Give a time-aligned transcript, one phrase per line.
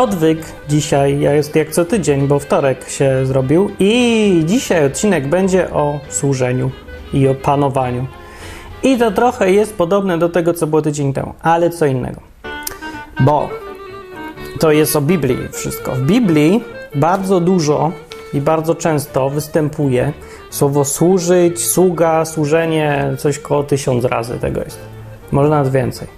[0.00, 6.00] Odwyk dzisiaj jest jak co tydzień, bo wtorek się zrobił i dzisiaj odcinek będzie o
[6.08, 6.70] służeniu
[7.12, 8.06] i o panowaniu.
[8.82, 12.20] I to trochę jest podobne do tego, co było tydzień temu, ale co innego.
[13.20, 13.48] Bo
[14.60, 15.92] to jest o Biblii wszystko.
[15.92, 17.92] W Biblii bardzo dużo
[18.34, 20.12] i bardzo często występuje
[20.50, 24.78] słowo służyć, sługa, służenie, coś koło tysiąc razy tego jest.
[25.32, 26.08] Może nawet więcej,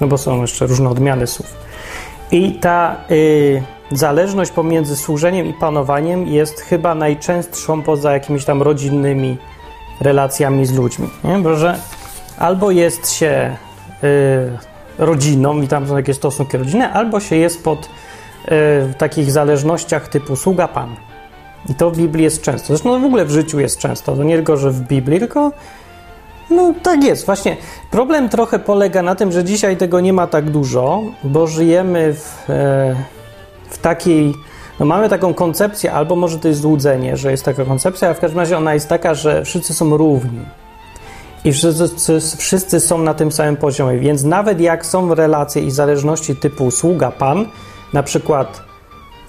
[0.00, 1.69] no bo są jeszcze różne odmiany słów.
[2.32, 9.36] I ta y, zależność pomiędzy służeniem i panowaniem jest chyba najczęstszą poza jakimiś tam rodzinnymi
[10.00, 11.08] relacjami z ludźmi.
[11.24, 11.38] Nie?
[11.38, 11.78] Bo że
[12.38, 13.56] albo jest się
[14.04, 14.58] y,
[14.98, 20.36] rodziną i tam są jakieś stosunki rodzinne, albo się jest pod y, takich zależnościach typu
[20.36, 20.96] sługa pan.
[21.68, 22.66] I to w Biblii jest często.
[22.66, 24.16] Zresztą w ogóle w życiu jest często.
[24.16, 25.52] To nie tylko, że w Biblii, tylko
[26.50, 27.56] no tak jest, właśnie.
[27.90, 32.50] Problem trochę polega na tym, że dzisiaj tego nie ma tak dużo, bo żyjemy w,
[32.50, 32.96] e,
[33.68, 34.34] w takiej.
[34.80, 38.20] No mamy taką koncepcję, albo może to jest złudzenie, że jest taka koncepcja, a w
[38.20, 40.40] każdym razie ona jest taka, że wszyscy są równi.
[41.44, 46.36] I wszyscy, wszyscy są na tym samym poziomie, więc nawet jak są relacje i zależności
[46.36, 47.46] typu sługa pan,
[47.92, 48.69] na przykład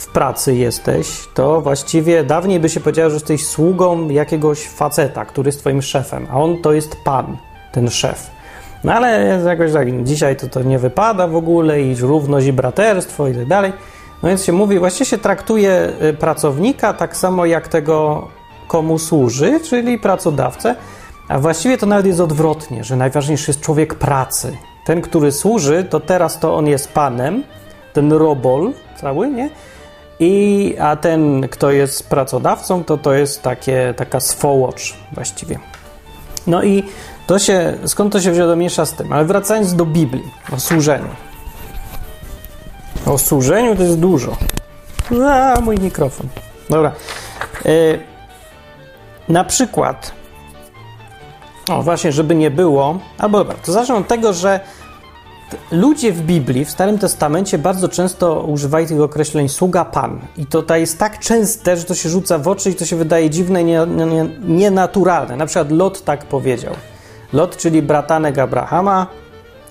[0.01, 5.47] w pracy jesteś, to właściwie dawniej by się powiedziało, że jesteś sługą jakiegoś faceta, który
[5.47, 7.37] jest twoim szefem, a on to jest pan,
[7.71, 8.31] ten szef.
[8.83, 13.27] No ale jakoś tak, dzisiaj to, to nie wypada w ogóle i równość i braterstwo
[13.27, 13.73] i tak dalej.
[14.23, 18.27] No więc się mówi, właściwie się traktuje y, pracownika tak samo jak tego,
[18.67, 20.75] komu służy, czyli pracodawcę,
[21.27, 24.57] a właściwie to nawet jest odwrotnie, że najważniejszy jest człowiek pracy.
[24.85, 27.43] Ten, który służy, to teraz to on jest panem,
[27.93, 29.49] ten robol cały, nie?
[30.21, 35.59] I, a ten, kto jest pracodawcą, to to jest takie, taka swołocz właściwie.
[36.47, 36.83] No i
[37.27, 39.13] to się, skąd to się wzięło, miesza z tym.
[39.13, 41.09] Ale wracając do Biblii, o służeniu.
[43.05, 44.37] O służeniu to jest dużo.
[45.29, 46.27] A, mój mikrofon.
[46.69, 46.91] Dobra.
[47.65, 47.99] Yy,
[49.29, 50.11] na przykład,
[51.69, 54.59] o właśnie, żeby nie było, albo dobra, to zacznę od tego, że
[55.71, 60.19] ludzie w Biblii, w Starym Testamencie bardzo często używają tych określeń sługa pan.
[60.37, 63.29] I to, jest tak częste, że to się rzuca w oczy i to się wydaje
[63.29, 63.65] dziwne i
[64.41, 65.27] nienaturalne.
[65.27, 66.73] Nie, nie na przykład Lot tak powiedział.
[67.33, 69.07] Lot, czyli bratanek Abrahama,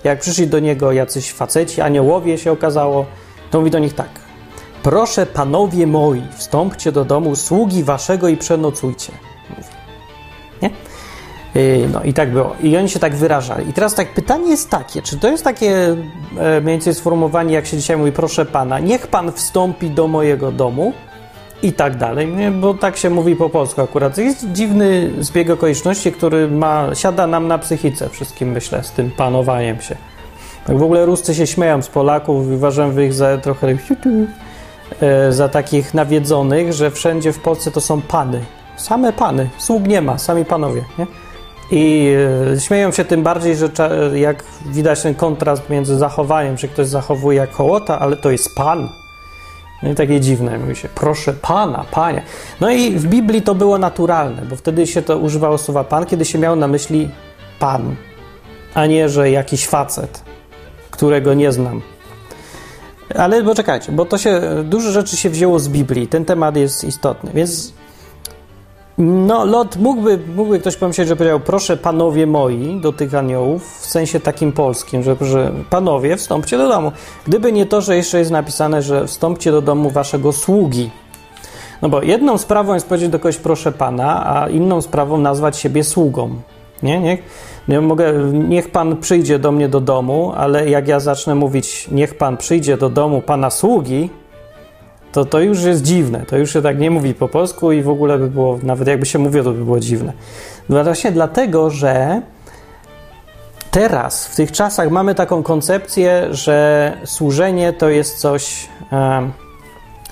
[0.04, 3.06] jak przyszli do niego jacyś faceci, aniołowie się okazało,
[3.50, 4.10] to mówi do nich tak.
[4.82, 9.12] Proszę panowie moi, wstąpcie do domu sługi waszego i przenocujcie.
[9.50, 9.68] Mówi.
[10.62, 10.70] Nie?
[11.56, 12.56] Y, no i tak było.
[12.62, 13.68] I oni się tak wyrażali.
[13.70, 15.96] I teraz tak pytanie jest takie, czy to jest takie
[16.38, 20.52] e, mniej więcej sformułowanie, jak się dzisiaj mówi, proszę pana, niech pan wstąpi do mojego
[20.52, 20.92] domu
[21.62, 22.28] i tak dalej,
[22.60, 24.18] bo tak się mówi po polsku akurat.
[24.18, 29.80] Jest dziwny zbieg okoliczności, który ma, siada nam na psychice wszystkim, myślę, z tym panowaniem
[29.80, 29.96] się.
[30.66, 33.76] Tak w ogóle Ruscy się śmieją z Polaków uważam ich za trochę
[35.00, 38.40] e, za takich nawiedzonych, że wszędzie w Polsce to są pany.
[38.76, 39.48] Same pany.
[39.58, 41.06] Sług nie ma, sami panowie, nie?
[41.70, 42.14] I
[42.54, 43.68] e, śmieją się tym bardziej, że
[44.14, 48.88] jak widać ten kontrast między zachowaniem, że ktoś zachowuje jak hołota, ale to jest Pan.
[49.82, 52.22] No i takie dziwne, mówi się, proszę Pana, Panie.
[52.60, 56.24] No i w Biblii to było naturalne, bo wtedy się to używało słowa Pan, kiedy
[56.24, 57.10] się miał na myśli
[57.58, 57.96] Pan,
[58.74, 60.22] a nie, że jakiś facet,
[60.90, 61.82] którego nie znam.
[63.14, 67.30] Ale poczekajcie, bo to się, dużo rzeczy się wzięło z Biblii, ten temat jest istotny,
[67.34, 67.72] więc
[68.98, 73.86] no, Lot mógłby, mógłby ktoś pomyśleć, że powiedział, proszę panowie moi do tych aniołów, w
[73.86, 76.92] sensie takim polskim, że, że panowie, wstąpcie do domu.
[77.26, 80.90] Gdyby nie to, że jeszcze jest napisane, że wstąpcie do domu waszego sługi.
[81.82, 85.84] No bo jedną sprawą jest powiedzieć do kogoś proszę pana, a inną sprawą nazwać siebie
[85.84, 86.30] sługą.
[86.82, 87.20] Nie, niech,
[87.68, 92.14] nie mogę, niech pan przyjdzie do mnie do domu, ale jak ja zacznę mówić, niech
[92.14, 94.10] pan przyjdzie do domu pana sługi,
[95.12, 96.24] to to już jest dziwne.
[96.26, 99.06] To już się tak nie mówi po polsku i w ogóle by było, nawet jakby
[99.06, 100.12] się mówiło, to by było dziwne.
[100.68, 102.22] No właśnie dlatego, że
[103.70, 109.30] teraz, w tych czasach mamy taką koncepcję, że służenie to jest coś e,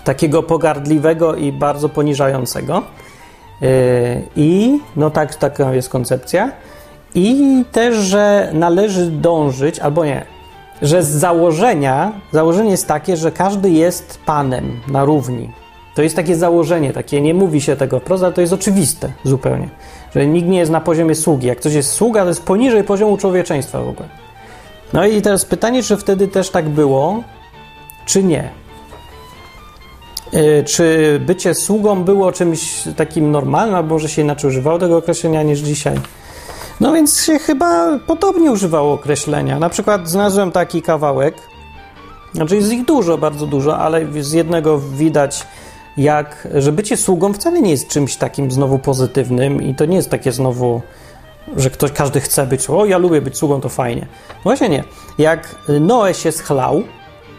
[0.05, 2.83] takiego pogardliwego i bardzo poniżającego.
[3.63, 3.67] E,
[4.37, 6.53] I no tak, taka jest koncepcja.
[7.15, 10.38] I też, że należy dążyć, albo nie,
[10.83, 15.51] że z założenia, założenie jest takie, że każdy jest panem na równi.
[15.95, 19.69] To jest takie założenie, takie nie mówi się tego wprost, ale to jest oczywiste zupełnie,
[20.15, 21.47] że nikt nie jest na poziomie sługi.
[21.47, 24.09] Jak ktoś jest sługa, to jest poniżej poziomu człowieczeństwa w ogóle.
[24.93, 27.23] No i teraz pytanie, czy wtedy też tak było,
[28.07, 28.51] czy nie?
[30.33, 35.43] Yy, czy bycie sługą było czymś takim normalnym, albo może się inaczej używało tego określenia
[35.43, 35.95] niż dzisiaj?
[36.81, 39.59] No więc się chyba podobnie używało określenia.
[39.59, 41.35] Na przykład znalazłem taki kawałek
[42.35, 45.47] Znaczy jest ich dużo, bardzo dużo, ale z jednego widać,
[45.97, 50.11] jak, że bycie sługą wcale nie jest czymś takim znowu pozytywnym i to nie jest
[50.11, 50.83] takie znowu,
[51.57, 54.07] że ktoś, każdy chce być, o ja lubię być sługą, to fajnie.
[54.43, 54.85] Właśnie nie.
[55.19, 56.83] Jak Noe się schlał,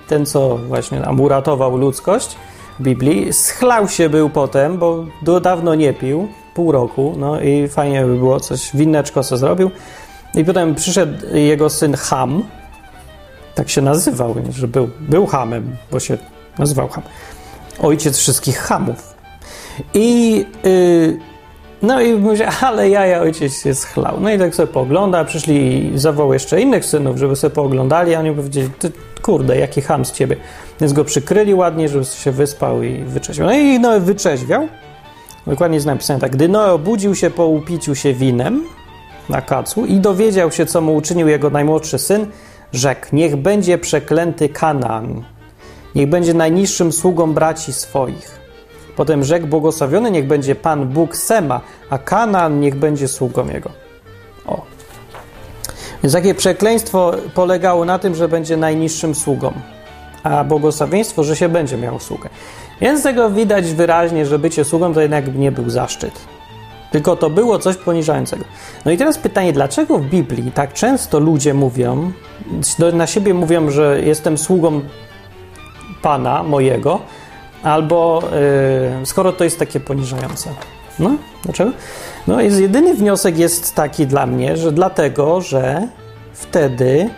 [0.07, 2.36] ten co właśnie nam uratował ludzkość
[2.80, 7.68] w Biblii, schlał się był potem, bo do dawno nie pił, pół roku, no i
[7.68, 9.72] fajnie by było coś, winneczko co zrobił.
[10.36, 12.44] I potem przyszedł jego syn Ham,
[13.56, 16.18] tak się nazywał, że był, był Hamem, bo się
[16.60, 17.04] nazywał Ham.
[17.80, 19.16] Ojciec wszystkich Hamów.
[19.94, 21.19] I yy,
[21.81, 24.19] no i mówi, ale jaja ojciec się schlał.
[24.19, 28.19] No i tak sobie poogląda, przyszli i zawołał jeszcze innych synów, żeby sobie pooglądali, a
[28.19, 28.92] oni powiedzieli, ty,
[29.22, 30.36] kurde, jaki ham z ciebie.
[30.81, 33.48] Więc go przykryli ładnie, żeby się wyspał i wyczeźwiał.
[33.48, 34.68] No i no, wyczeźwiał.
[35.50, 36.31] Dokładnie jest napisane tak.
[36.31, 38.63] Gdy Noe obudził się po upiciu się winem
[39.30, 42.28] na kacu i dowiedział się, co mu uczynił jego najmłodszy syn,
[42.74, 45.24] rzekł, niech będzie przeklęty Kanaan,
[45.96, 48.40] niech będzie najniższym sługą braci swoich.
[48.96, 53.69] Potem rzekł, błogosławiony niech będzie Pan Bóg Sema, a Kanaan niech będzie sługą jego.
[54.46, 54.62] O.
[56.04, 59.54] Więc takie przekleństwo polegało na tym, że będzie najniższym sługą,
[60.24, 62.30] a błogosławieństwo, że się będzie miał sługę.
[62.81, 66.14] Więc z tego widać wyraźnie, że bycie sługą to jednak nie był zaszczyt.
[66.92, 68.44] Tylko to było coś poniżającego.
[68.86, 72.12] No i teraz pytanie, dlaczego w Biblii tak często ludzie mówią,
[72.94, 74.81] na siebie mówią, że jestem sługą
[76.02, 77.00] Pana mojego,
[77.64, 78.24] albo
[79.00, 80.50] yy, skoro to jest takie poniżające.
[81.00, 81.12] No,
[81.44, 81.72] dlaczego?
[82.28, 85.88] No, jest jedyny wniosek jest taki dla mnie, że dlatego, że
[86.34, 87.10] wtedy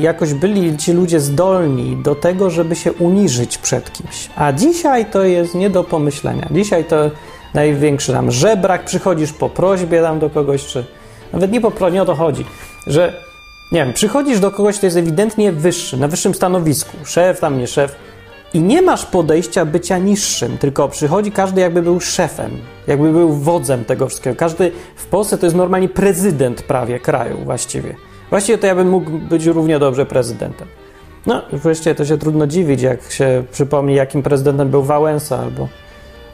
[0.00, 4.30] jakoś byli ci ludzie zdolni do tego, żeby się uniżyć przed kimś.
[4.36, 6.48] A dzisiaj to jest nie do pomyślenia.
[6.50, 7.10] Dzisiaj to
[7.54, 10.84] największy tam żebrak, przychodzisz po prośbie tam do kogoś, czy
[11.32, 12.44] nawet nie po prośbie, o to chodzi,
[12.86, 13.12] że
[13.72, 17.66] nie wiem, przychodzisz do kogoś, kto jest ewidentnie wyższy, na wyższym stanowisku, szef, tam nie
[17.66, 17.96] szef,
[18.54, 22.50] i nie masz podejścia bycia niższym, tylko przychodzi każdy jakby był szefem,
[22.86, 24.36] jakby był wodzem tego wszystkiego.
[24.36, 27.94] Każdy w Polsce to jest normalnie prezydent prawie kraju właściwie.
[28.30, 30.68] Właściwie to ja bym mógł być równie dobrze prezydentem.
[31.26, 35.68] No, wreszcie to się trudno dziwić, jak się przypomni, jakim prezydentem był Wałęsa, albo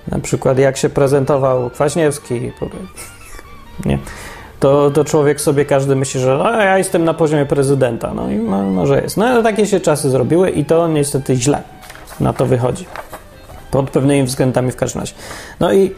[0.08, 2.52] na przykład jak się prezentował Kwaśniewski.
[3.84, 3.98] Nie.
[4.60, 8.14] To, to człowiek sobie każdy myśli, że no, ja jestem na poziomie prezydenta.
[8.14, 9.16] No i no, może jest.
[9.16, 11.62] No ale takie się czasy zrobiły i to niestety źle
[12.20, 12.86] na to wychodzi.
[13.70, 15.14] Pod pewnymi względami w każdym razie.
[15.60, 15.94] No i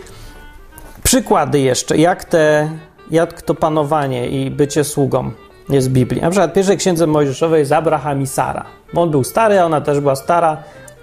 [1.02, 2.70] przykłady jeszcze, jak, te,
[3.10, 5.30] jak to panowanie i bycie sługą
[5.68, 6.22] jest w Biblii.
[6.22, 8.64] Na przykład w pierwszej księdze Mojżeszowej jest Abraham i Sara.
[8.96, 10.56] On był stary, a ona też była stara,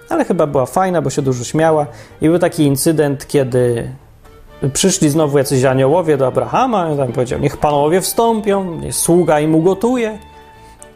[0.08, 1.86] ale chyba była fajna, bo się dużo śmiała.
[2.20, 3.90] I był taki incydent, kiedy
[4.72, 9.54] przyszli znowu jacyś aniołowie do Abrahama i tam powiedział, niech panowie wstąpią, niech sługa im
[9.54, 10.18] ugotuje.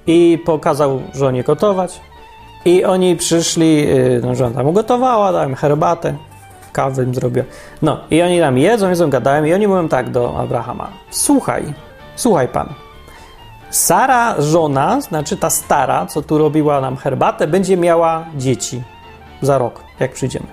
[0.06, 2.00] I pokazał żonie gotować.
[2.64, 6.14] I oni przyszli, y, no, żona tam ugotowała, dałem herbatę,
[6.72, 7.44] kawę im zrobiła.
[7.82, 10.88] No i oni tam jedzą, jedzą, gadają i oni mówią tak do Abrahama.
[11.10, 11.74] Słuchaj,
[12.16, 12.83] słuchaj pan.
[13.74, 18.82] Sara, żona, znaczy ta stara, co tu robiła nam herbatę, będzie miała dzieci
[19.42, 20.46] za rok, jak przyjdziemy.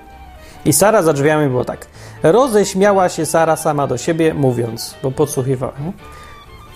[0.65, 1.87] I Sara za drzwiami było tak.
[2.23, 5.73] Roześmiała się Sara sama do siebie, mówiąc, bo podsłuchiwała.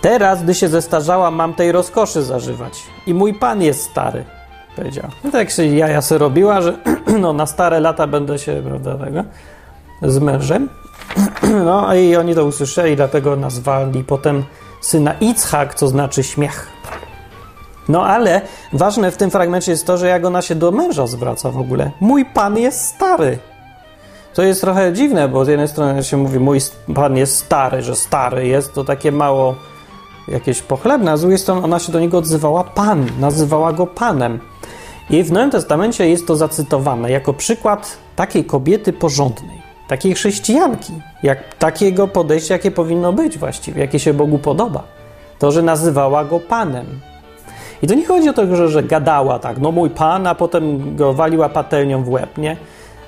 [0.00, 2.82] Teraz, gdy się zestarzała, mam tej rozkoszy zażywać.
[3.06, 4.24] I mój pan jest stary
[4.76, 5.08] powiedziała.
[5.24, 6.78] No tak się jaja se robiła, że
[7.20, 9.24] no, na stare lata będę się, prawda, tego,
[10.02, 10.68] z mężem.
[11.64, 14.44] No i oni to usłyszeli, dlatego nazwali potem
[14.80, 16.68] syna Ichak, co znaczy śmiech.
[17.88, 18.40] No ale
[18.72, 21.90] ważne w tym fragmencie jest to, że jak ona się do męża zwraca w ogóle.
[22.00, 23.38] Mój pan jest stary.
[24.34, 26.58] To jest trochę dziwne, bo z jednej strony się mówi, mój
[26.94, 29.54] pan jest stary, że stary jest, to takie mało
[30.28, 34.40] jakieś pochlebne, a z drugiej strony ona się do niego odzywała pan, nazywała go panem.
[35.10, 39.55] I w Nowym Testamencie jest to zacytowane jako przykład takiej kobiety porządnej,
[39.88, 44.82] takiej chrześcijanki, jak takiego podejścia, jakie powinno być właściwie, jakie się Bogu podoba.
[45.38, 46.86] To, że nazywała go Panem.
[47.82, 50.96] I to nie chodzi o to, że, że gadała tak, no mój Pan, a potem
[50.96, 52.56] go waliła patelnią w łeb, nie?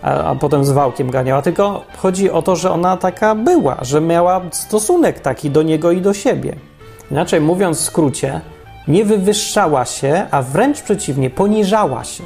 [0.02, 4.00] A, a potem z wałkiem ganiała, tylko chodzi o to, że ona taka była, że
[4.00, 6.56] miała stosunek taki do niego i do siebie.
[7.10, 8.40] Inaczej mówiąc w skrócie,
[8.88, 12.24] nie wywyższała się, a wręcz przeciwnie, poniżała się.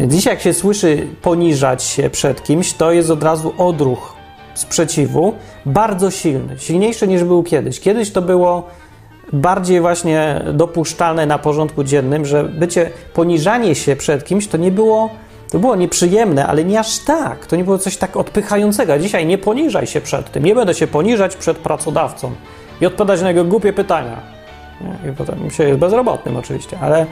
[0.00, 4.16] Dzisiaj, jak się słyszy poniżać się przed kimś, to jest od razu odruch
[4.54, 5.34] sprzeciwu
[5.66, 7.80] bardzo silny, silniejszy niż był kiedyś.
[7.80, 8.68] Kiedyś to było
[9.32, 15.10] bardziej właśnie dopuszczalne na porządku dziennym, że bycie, poniżanie się przed kimś to nie było,
[15.50, 17.46] to było nieprzyjemne, ale nie aż tak.
[17.46, 18.98] To nie było coś tak odpychającego.
[18.98, 20.44] Dzisiaj nie poniżaj się przed tym.
[20.44, 22.32] Nie będę się poniżać przed pracodawcą
[22.80, 24.20] i odpowiadać na jego głupie pytania.
[25.10, 27.06] I potem się jest bezrobotnym oczywiście, ale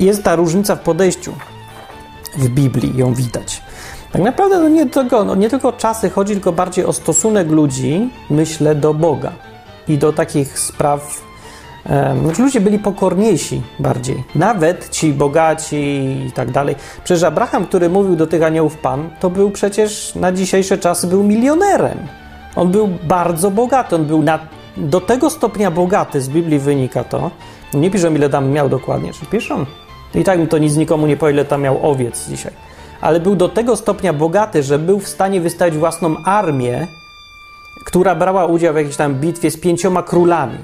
[0.00, 1.32] jest ta różnica w podejściu
[2.36, 3.62] w Biblii, ją widać.
[4.12, 7.50] Tak naprawdę no nie, tylko, no nie tylko o czasy chodzi, tylko bardziej o stosunek
[7.50, 9.32] ludzi, myślę, do Boga
[9.88, 11.24] i do takich spraw.
[12.22, 14.24] Znaczy ludzie byli pokorniejsi bardziej.
[14.34, 15.76] Nawet ci bogaci
[16.28, 16.76] i tak dalej.
[17.04, 21.22] Przecież Abraham, który mówił do tych aniołów Pan, to był przecież na dzisiejsze czasy był
[21.22, 21.98] milionerem.
[22.56, 23.94] On był bardzo bogaty.
[23.94, 24.38] On był na,
[24.76, 27.30] do tego stopnia bogaty, z Biblii wynika to.
[27.74, 29.12] Nie piszą, ile tam miał dokładnie.
[29.12, 29.66] Czy piszą?
[30.14, 32.52] I tak to nic nikomu nie powie, ile tam miał owiec dzisiaj.
[33.00, 36.86] Ale był do tego stopnia bogaty, że był w stanie wystawić własną armię,
[37.84, 40.58] która brała udział w jakiejś tam bitwie z pięcioma królami.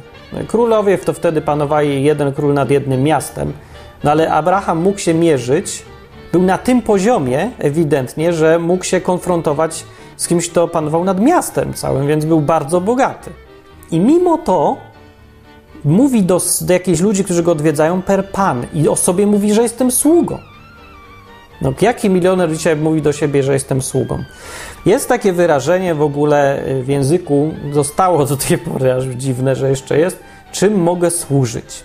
[0.47, 3.53] Królowie to wtedy panowali jeden król nad jednym miastem,
[4.05, 5.83] no ale Abraham mógł się mierzyć,
[6.33, 9.85] był na tym poziomie ewidentnie, że mógł się konfrontować
[10.17, 13.31] z kimś, kto panował nad miastem całym, więc był bardzo bogaty.
[13.91, 14.77] I mimo to
[15.85, 19.63] mówi do, do jakichś ludzi, którzy go odwiedzają, per pan i o sobie mówi, że
[19.63, 20.39] jestem sługą.
[21.63, 24.25] No, jaki milioner dzisiaj mówi do siebie, że jestem sługą?
[24.87, 29.71] Jest takie wyrażenie w ogóle y, w języku, zostało do tej pory aż dziwne, że
[29.71, 30.19] jeszcze jest,
[30.53, 31.85] czym mogę służyć.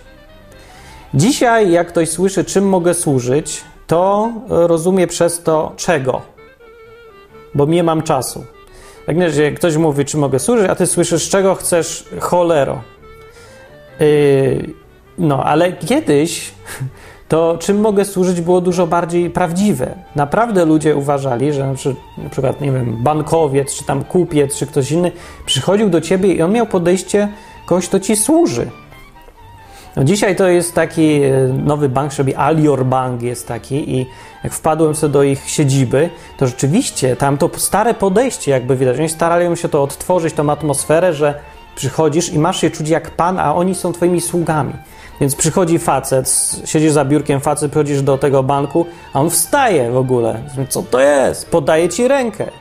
[1.13, 6.21] Dzisiaj, jak ktoś słyszy, czym mogę służyć, to rozumie przez to czego,
[7.55, 8.45] bo nie mam czasu.
[9.05, 12.81] Tak że ktoś mówi, czy mogę służyć, a ty słyszysz, czego chcesz, cholero.
[13.99, 14.73] Yy,
[15.17, 16.51] no, ale kiedyś
[17.27, 19.95] to czym mogę służyć było dużo bardziej prawdziwe.
[20.15, 21.67] Naprawdę ludzie uważali, że
[22.17, 25.11] na przykład, nie wiem, bankowiec, czy tam kupiec, czy ktoś inny
[25.45, 27.27] przychodził do ciebie i on miał podejście
[27.65, 28.69] kogoś, kto ci służy.
[29.95, 34.05] No dzisiaj to jest taki e, nowy bank, sobie Alior Bank jest taki i
[34.43, 38.99] jak wpadłem sobie do ich siedziby, to rzeczywiście tam to stare podejście jakby widać.
[38.99, 41.39] Oni starali się to odtworzyć, tą atmosferę, że
[41.75, 44.73] przychodzisz i masz się czuć jak pan, a oni są twoimi sługami.
[45.21, 49.97] Więc przychodzi facet, siedzisz za biurkiem, facet, przychodzisz do tego banku, a on wstaje w
[49.97, 50.41] ogóle.
[50.69, 51.49] Co to jest?
[51.49, 52.51] Podaje ci rękę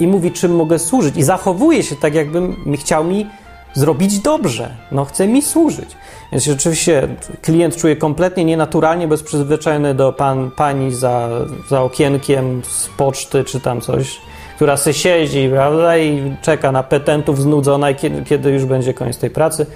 [0.00, 1.16] i mówi, czym mogę służyć.
[1.16, 3.26] I zachowuje się tak, jakbym chciał mi
[3.74, 4.74] zrobić dobrze.
[4.92, 5.96] No, chce mi służyć.
[6.32, 7.08] Więc rzeczywiście
[7.42, 11.28] klient czuje kompletnie nienaturalnie, bo jest przyzwyczajony do pan, pani za,
[11.68, 14.20] za okienkiem z poczty czy tam coś,
[14.60, 19.30] która se siedzi, prawda, i czeka na petentów znudzona, kiedy, kiedy już będzie koniec tej
[19.30, 19.66] pracy.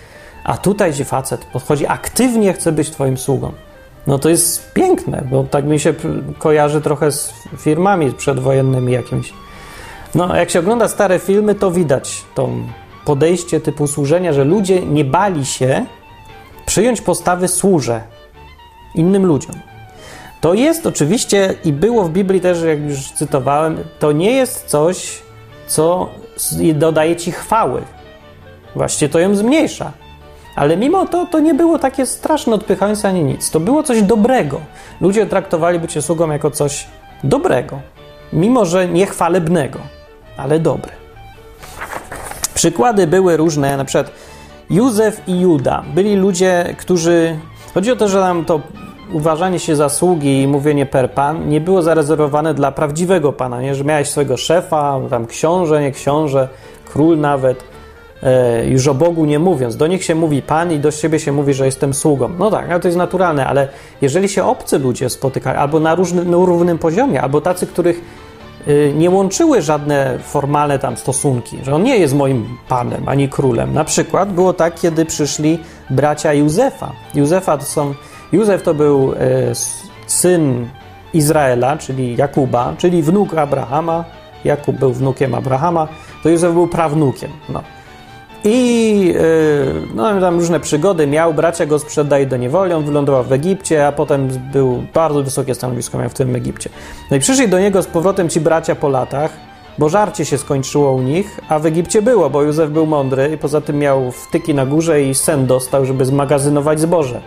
[0.44, 3.52] A tutaj ci facet podchodzi, aktywnie chce być twoim sługą.
[4.06, 5.94] No to jest piękne, bo tak mi się
[6.38, 9.32] kojarzy trochę z firmami przedwojennymi jakimiś.
[10.14, 12.48] No, jak się ogląda stare filmy, to widać to
[13.04, 15.86] podejście typu służenia, że ludzie nie bali się
[16.66, 18.00] przyjąć postawy służę
[18.94, 19.73] innym ludziom.
[20.44, 25.22] To jest oczywiście i było w Biblii też, jak już cytowałem, to nie jest coś,
[25.66, 26.10] co
[26.74, 27.82] dodaje ci chwały.
[28.76, 29.92] Właściwie to ją zmniejsza.
[30.56, 33.50] Ale mimo to, to nie było takie straszne odpychające ani nic.
[33.50, 34.60] To było coś dobrego.
[35.00, 36.86] Ludzie traktowali bycie sługą jako coś
[37.24, 37.80] dobrego.
[38.32, 39.78] Mimo, że nie chwalebnego,
[40.36, 40.92] ale dobre.
[42.54, 44.10] Przykłady były różne, na przykład
[44.70, 45.84] Józef i Juda.
[45.94, 47.38] Byli ludzie, którzy...
[47.74, 48.60] Chodzi o to, że nam to
[49.14, 53.74] uważanie się za sługi i mówienie per pan nie było zarezerwowane dla prawdziwego pana, nie?
[53.74, 56.48] że miałeś swojego szefa, tam książę, nie książę,
[56.84, 57.64] król nawet
[58.24, 59.76] E, już o Bogu nie mówiąc.
[59.76, 62.30] Do nich się mówi Pan i do siebie się mówi, że jestem sługą.
[62.38, 63.68] No tak, ale to jest naturalne, ale
[64.02, 68.00] jeżeli się obcy ludzie spotykają, albo na, różnym, na równym poziomie, albo tacy, których
[68.68, 73.74] y, nie łączyły żadne formalne tam stosunki, że on nie jest moim panem ani królem.
[73.74, 75.58] Na przykład było tak, kiedy przyszli
[75.90, 76.92] bracia Józefa.
[77.14, 77.94] Józefa to są,
[78.32, 79.16] Józef to był y,
[80.06, 80.68] syn
[81.14, 84.04] Izraela, czyli Jakuba, czyli wnuk Abrahama.
[84.44, 85.88] Jakub był wnukiem Abrahama,
[86.22, 87.30] to Józef był prawnukiem.
[87.48, 87.62] No.
[88.44, 93.32] I yy, no, tam różne przygody miał, bracia go sprzedali do niewoli, on wylądował w
[93.32, 96.70] Egipcie, a potem był bardzo wysokie stanowisko miał w tym Egipcie.
[97.10, 99.30] No i przyszli do niego z powrotem ci bracia po latach,
[99.78, 103.38] bo żarcie się skończyło u nich, a w Egipcie było, bo Józef był mądry i
[103.38, 107.20] poza tym miał wtyki na górze i sen dostał, żeby zmagazynować zboże.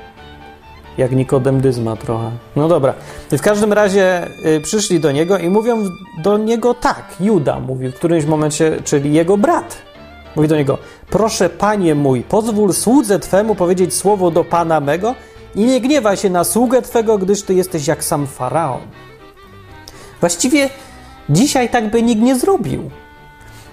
[0.98, 2.32] Jak Nikodem Dyzma trochę.
[2.56, 2.94] No dobra.
[3.32, 5.84] W każdym razie y, przyszli do niego i mówią
[6.24, 9.78] do niego tak, Juda mówił w którymś momencie, czyli jego brat.
[10.36, 10.78] Mówi do niego:
[11.10, 15.16] Proszę, panie mój, pozwól słudze twemu powiedzieć słowo do pana mego
[15.56, 18.82] i nie gniewaj się na sługę twego, gdyż ty jesteś jak sam faraon.
[20.20, 20.70] Właściwie
[21.30, 22.90] dzisiaj tak by nikt nie zrobił.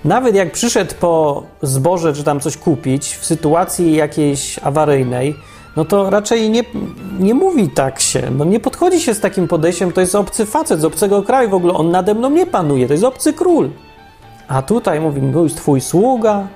[0.05, 5.37] Nawet jak przyszedł po zboże czy tam coś kupić w sytuacji jakiejś awaryjnej,
[5.77, 6.63] no to raczej nie,
[7.21, 8.23] nie mówi tak się.
[8.31, 11.55] No nie podchodzi się z takim podejściem, to jest obcy facet z obcego kraju w
[11.55, 13.71] ogóle, on nade mną nie panuje, to jest obcy król.
[14.49, 16.47] A tutaj mówi, był twój sługa,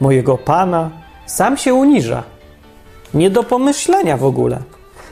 [0.00, 0.90] mojego pana.
[1.26, 2.22] Sam się uniża.
[3.14, 4.58] Nie do pomyślenia w ogóle.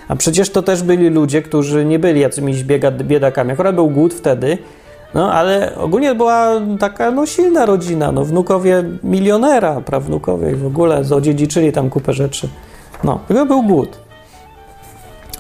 [0.09, 2.65] A przecież to też byli ludzie, którzy nie byli jakimiś
[3.05, 3.53] biedakami.
[3.53, 4.59] Akurat był głód wtedy,
[5.15, 8.13] no ale ogólnie była taka no, silna rodzina.
[8.13, 12.49] No, wnukowie milionera, prawnukowie w ogóle odziedziczyli tam kupę rzeczy.
[13.05, 13.99] No, tylko był głód.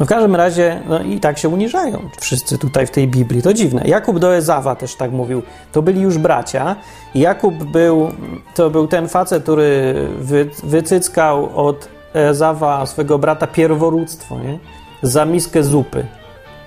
[0.00, 3.42] W każdym razie, no i tak się uniżają wszyscy tutaj w tej Biblii.
[3.42, 3.82] To dziwne.
[3.84, 5.42] Jakub do Ezawa też tak mówił.
[5.72, 6.76] To byli już bracia.
[7.14, 8.08] Jakub był,
[8.54, 14.58] to był ten facet, który wy, wycyckał od Ezawa, swojego brata, pierworództwo, nie?
[15.02, 16.06] Za miskę zupy.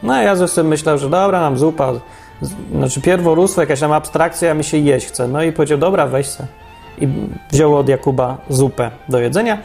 [0.04, 1.94] No a ja sobie myślał, że dobra, nam zupa,
[2.72, 5.28] znaczy pierworództwo, jakaś tam abstrakcja, mi się jeść chce.
[5.28, 6.48] No i powiedział, dobra, weź se.
[7.02, 7.08] I
[7.52, 9.58] wziął od Jakuba zupę do jedzenia.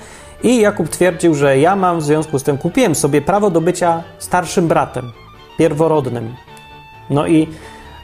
[0.43, 4.03] I Jakub twierdził, że ja mam w związku z tym, kupiłem sobie prawo do bycia
[4.19, 5.13] starszym bratem,
[5.59, 6.35] pierworodnym.
[7.11, 7.49] No i,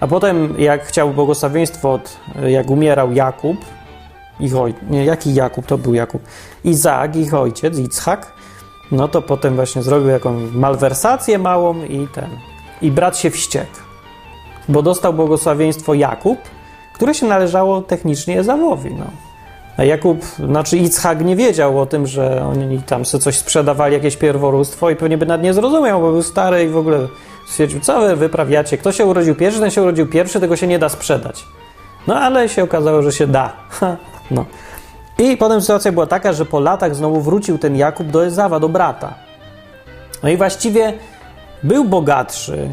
[0.01, 2.17] a potem jak chciał błogosławieństwo, od,
[2.47, 3.57] jak umierał Jakub,
[4.41, 6.23] ich ojciec, nie, jaki Jakub, to był Jakub,
[6.65, 8.33] Izaak, ich ojciec, Ichak,
[8.93, 12.31] no to potem właśnie zrobił jakąś malwersację małą i ten,
[12.83, 13.77] i brat się wściekł,
[14.69, 16.39] bo dostał błogosławieństwo Jakub,
[16.95, 19.26] które się należało technicznie Ezawowi, no.
[19.77, 24.17] A Jakub, znaczy Ichak nie wiedział o tym, że oni tam sobie coś sprzedawali, jakieś
[24.17, 26.99] pierworództwo i pewnie by nad nie zrozumiał, bo był stary i w ogóle
[27.49, 28.79] stwierdził, co wy wyprawiacie?
[28.79, 31.45] Kto się urodził pierwszy, ten się urodził pierwszy, tego się nie da sprzedać.
[32.07, 33.53] No ale się okazało, że się da.
[34.31, 34.45] no.
[35.19, 38.69] I potem sytuacja była taka, że po latach znowu wrócił ten Jakub do Ezawa, do
[38.69, 39.15] brata.
[40.23, 40.93] No i właściwie
[41.63, 42.69] był bogatszy,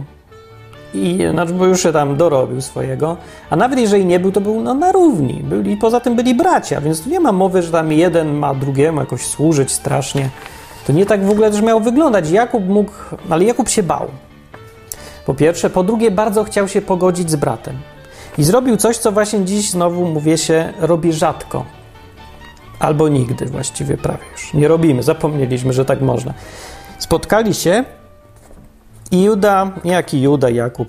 [0.93, 3.17] i znaczy, bo już się tam dorobił swojego,
[3.49, 5.33] a nawet jeżeli nie był, to był no, na równi.
[5.43, 8.99] Byli, poza tym byli bracia, więc tu nie ma mowy, że tam jeden ma drugiemu
[8.99, 10.29] jakoś służyć strasznie.
[10.87, 12.29] To nie tak w ogóle też miało wyglądać.
[12.29, 12.91] Jakub mógł,
[13.29, 14.07] ale Jakub się bał.
[15.25, 17.77] Po pierwsze, po drugie, bardzo chciał się pogodzić z bratem.
[18.37, 21.65] I zrobił coś, co właśnie dziś znowu, mówię się, robi rzadko.
[22.79, 24.53] Albo nigdy właściwie prawie już.
[24.53, 26.33] Nie robimy, zapomnieliśmy, że tak można.
[26.99, 27.83] Spotkali się
[29.13, 30.87] i Juda, jaki Juda, Jakub.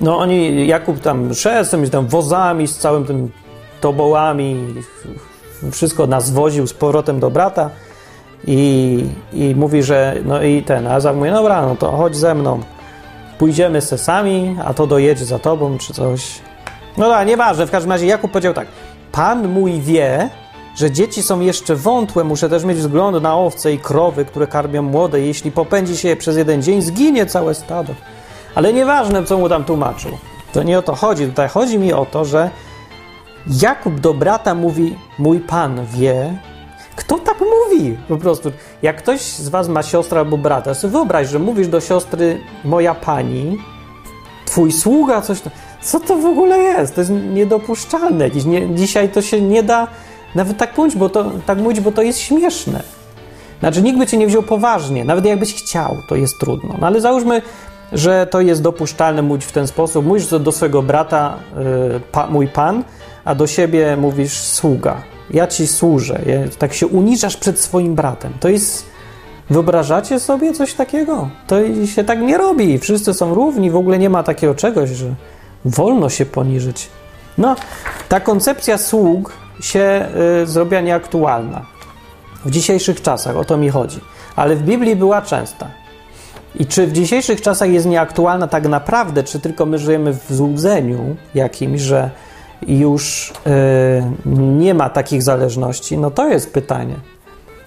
[0.00, 3.30] No oni, Jakub tam z tam wozami, z całym tym
[3.80, 4.74] tobołami,
[5.72, 7.70] wszystko nas woził z powrotem do brata
[8.46, 12.34] i, i mówi, że no i ten, a Azar mówi, dobra, no to chodź ze
[12.34, 12.60] mną,
[13.38, 16.40] pójdziemy se sami, a to dojedzie za tobą, czy coś.
[16.96, 18.66] No tak, nieważne, w każdym razie Jakub powiedział tak,
[19.12, 20.30] Pan mój wie,
[20.78, 24.82] że dzieci są jeszcze wątłe, muszę też mieć wzgląd na owce i krowy, które karmią
[24.82, 25.20] młode.
[25.20, 27.94] Jeśli popędzi się je przez jeden dzień, zginie całe stado.
[28.54, 30.10] Ale nieważne, co mu tam tłumaczył.
[30.52, 31.26] To nie o to chodzi.
[31.26, 32.50] Tutaj chodzi mi o to, że
[33.62, 36.38] Jakub do brata mówi: Mój pan wie.
[36.96, 37.96] Kto tak mówi?
[38.08, 38.52] Po prostu.
[38.82, 42.94] Jak ktoś z was ma siostrę albo brata, sobie wyobraź, że mówisz do siostry: Moja
[42.94, 43.58] pani,
[44.44, 45.52] twój sługa, coś tam.
[45.82, 46.94] Co to w ogóle jest?
[46.94, 48.30] To jest niedopuszczalne.
[48.30, 49.88] Nie, dzisiaj to się nie da
[50.34, 52.82] nawet tak mówić, bo to, tak mówić, bo to jest śmieszne.
[53.60, 56.74] Znaczy, nikt by cię nie wziął poważnie, nawet jakbyś chciał, to jest trudno.
[56.80, 57.42] No ale załóżmy,
[57.92, 60.06] że to jest dopuszczalne mówić w ten sposób.
[60.06, 62.84] Mówisz do swojego brata yy, pa, mój pan,
[63.24, 65.02] a do siebie mówisz sługa.
[65.30, 66.20] Ja ci służę.
[66.26, 68.32] Ja, tak się uniżasz przed swoim bratem.
[68.40, 68.86] To jest.
[69.50, 71.28] Wyobrażacie sobie coś takiego?
[71.46, 72.78] To się tak nie robi.
[72.78, 75.14] Wszyscy są równi, w ogóle nie ma takiego czegoś, że
[75.64, 76.88] wolno się poniżyć.
[77.38, 77.56] No,
[78.08, 80.06] ta koncepcja sług się
[80.42, 81.62] y, zrobiła nieaktualna.
[82.44, 84.00] W dzisiejszych czasach o to mi chodzi.
[84.36, 85.66] Ale w Biblii była częsta.
[86.54, 91.16] I czy w dzisiejszych czasach jest nieaktualna tak naprawdę, czy tylko my żyjemy w złudzeniu
[91.34, 92.10] jakimś, że
[92.66, 93.32] już y,
[94.36, 95.98] nie ma takich zależności?
[95.98, 96.94] No to jest pytanie.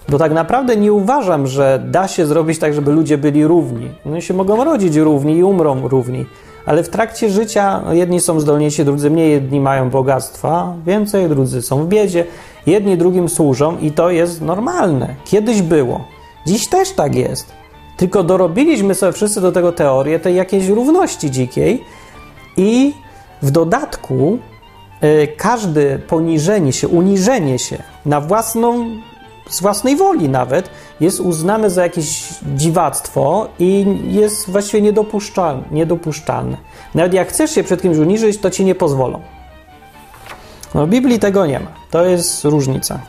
[0.08, 3.90] Bo tak naprawdę nie uważam, że da się zrobić tak, żeby ludzie byli równi.
[4.06, 6.26] Oni się mogą rodzić równi i umrą równi
[6.66, 11.84] ale w trakcie życia jedni są zdolniejsi, drudzy mniej, jedni mają bogactwa więcej, drudzy są
[11.84, 12.24] w biedzie,
[12.66, 15.14] jedni drugim służą i to jest normalne.
[15.24, 16.04] Kiedyś było.
[16.46, 17.52] Dziś też tak jest.
[17.96, 21.84] Tylko dorobiliśmy sobie wszyscy do tego teorię tej jakiejś równości dzikiej
[22.56, 22.94] i
[23.42, 24.38] w dodatku
[25.04, 28.86] y, każde poniżenie się, uniżenie się na własną,
[29.48, 35.62] z własnej woli nawet jest uznane za jakieś dziwactwo i jest właściwie niedopuszczalne.
[35.70, 36.56] niedopuszczalne.
[36.94, 39.20] Nawet jak chcesz się przed kimś uniżyć, to ci nie pozwolą.
[40.74, 41.70] No, w Biblii tego nie ma.
[41.90, 43.00] To jest różnica.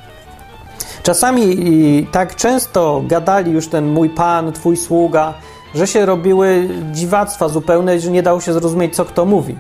[1.04, 5.34] Czasami tak często gadali już ten mój pan, twój sługa,
[5.76, 9.58] że się robiły dziwactwa zupełne, że nie dało się zrozumieć, co kto mówi.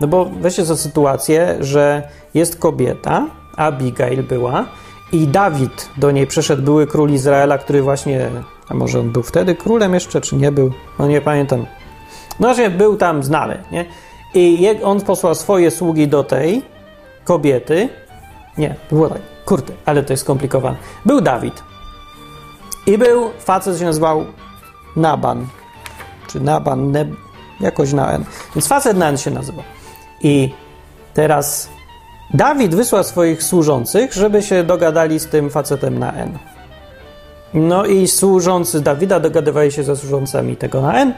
[0.00, 4.64] No bo weźcie sobie sytuację, że jest kobieta, Abigail była,
[5.12, 8.30] i Dawid do niej przyszedł, były król Izraela, który właśnie,
[8.68, 11.66] a może on był wtedy królem jeszcze, czy nie był, no nie pamiętam.
[12.40, 13.84] No właśnie był tam znany, nie?
[14.34, 16.62] I on posłał swoje sługi do tej
[17.24, 17.88] kobiety.
[18.58, 20.76] Nie, było tak, kurde, ale to jest skomplikowane.
[21.04, 21.62] Był Dawid.
[22.86, 24.24] I był facet, się nazywał
[24.96, 25.46] Naban,
[26.26, 27.08] czy Naban, Neb,
[27.60, 28.24] jakoś na N.
[28.54, 29.62] Więc facet na N się nazywa.
[30.22, 30.54] I
[31.14, 31.75] teraz
[32.34, 36.38] Dawid wysłał swoich służących, żeby się dogadali z tym facetem na N.
[37.54, 41.14] No i służący Dawida dogadywali się ze służącami tego na N.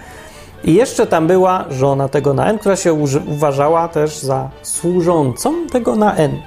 [0.64, 2.92] I jeszcze tam była żona tego na N, która się
[3.26, 6.42] uważała też za służącą tego na N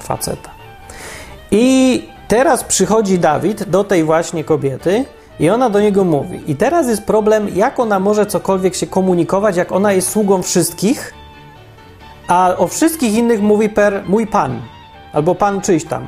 [0.00, 0.50] faceta.
[1.50, 5.04] I teraz przychodzi Dawid do tej właśnie kobiety
[5.40, 6.40] i ona do niego mówi.
[6.46, 11.14] I teraz jest problem, jak ona może cokolwiek się komunikować, jak ona jest sługą wszystkich,
[12.28, 14.62] a o wszystkich innych mówi per mój pan
[15.12, 16.06] albo pan czyjś tam.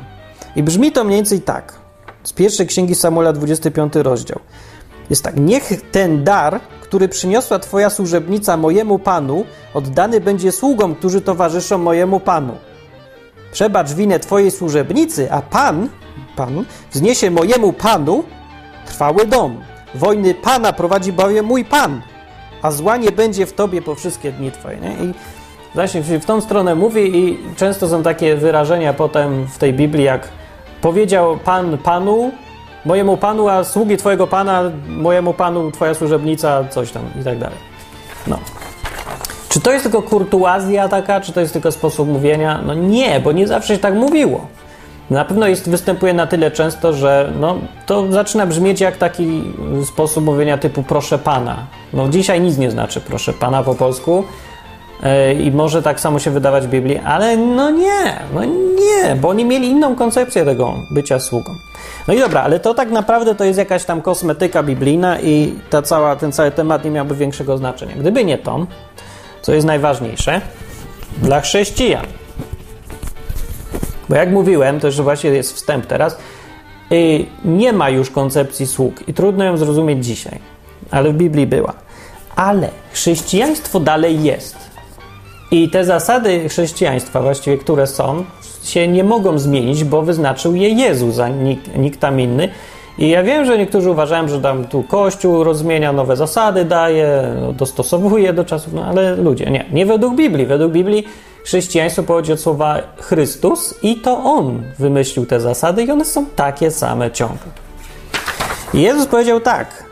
[0.56, 1.78] I brzmi to mniej więcej tak.
[2.22, 4.40] Z pierwszej księgi Samuela, 25 rozdział.
[5.10, 11.20] Jest tak: Niech ten dar, który przyniosła Twoja służebnica mojemu panu, oddany będzie sługom, którzy
[11.20, 12.56] towarzyszą mojemu panu.
[13.52, 15.88] Przebacz winę Twojej służebnicy, a pan,
[16.36, 18.24] pan, wzniesie mojemu panu
[18.86, 19.60] trwały dom.
[19.94, 22.02] Wojny pana prowadzi bowiem mój pan,
[22.62, 24.76] a zła nie będzie w Tobie po wszystkie dni Twoje.
[24.76, 24.92] Nie?
[24.92, 25.14] I
[25.74, 30.28] właśnie w tą stronę mówi i często są takie wyrażenia potem w tej Biblii, jak
[30.80, 32.30] powiedział Pan Panu,
[32.84, 37.58] mojemu Panu, a sługi Twojego Pana, mojemu Panu, Twoja służebnica, coś tam i tak dalej.
[38.26, 38.38] No.
[39.48, 42.60] Czy to jest tylko kurtuazja taka, czy to jest tylko sposób mówienia?
[42.66, 44.46] No nie, bo nie zawsze się tak mówiło.
[45.10, 49.42] Na pewno jest, występuje na tyle często, że no, to zaczyna brzmieć jak taki
[49.84, 51.66] sposób mówienia typu proszę pana.
[51.92, 54.24] No dzisiaj nic nie znaczy proszę pana po polsku,
[55.40, 59.44] i może tak samo się wydawać w Biblii, ale no nie, no nie, bo oni
[59.44, 61.54] mieli inną koncepcję tego bycia sługą.
[62.08, 65.82] No i dobra, ale to tak naprawdę to jest jakaś tam kosmetyka biblijna i ta
[65.82, 67.94] cała, ten cały temat nie miałby większego znaczenia.
[67.96, 68.66] Gdyby nie to,
[69.42, 70.40] co jest najważniejsze
[71.22, 72.06] dla chrześcijan.
[74.08, 76.18] Bo jak mówiłem, już właśnie jest wstęp teraz,
[77.44, 80.38] nie ma już koncepcji sług i trudno ją zrozumieć dzisiaj,
[80.90, 81.72] ale w Biblii była.
[82.36, 84.63] Ale chrześcijaństwo dalej jest.
[85.50, 88.24] I te zasady chrześcijaństwa, właściwie które są,
[88.62, 92.48] się nie mogą zmienić, bo wyznaczył je Jezus, a nikt, nikt tam inny.
[92.98, 97.52] I ja wiem, że niektórzy uważają, że tam tu Kościół rozmienia nowe zasady, daje, no,
[97.52, 100.46] dostosowuje do czasów, no ale ludzie, nie, nie według Biblii.
[100.46, 101.04] Według Biblii
[101.44, 106.70] chrześcijaństwo pochodzi od słowa Chrystus i to On wymyślił te zasady i one są takie
[106.70, 107.52] same ciągle.
[108.74, 109.84] I Jezus powiedział tak,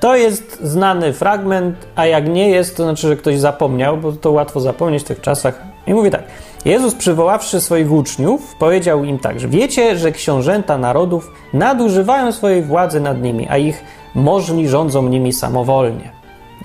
[0.00, 4.30] to jest znany fragment, a jak nie jest, to znaczy, że ktoś zapomniał, bo to
[4.32, 5.62] łatwo zapomnieć w tych czasach.
[5.86, 6.22] I mówi tak.
[6.64, 13.00] Jezus, przywoławszy swoich uczniów, powiedział im tak, że wiecie, że książęta narodów nadużywają swojej władzy
[13.00, 13.84] nad nimi, a ich
[14.14, 16.12] możni rządzą nimi samowolnie.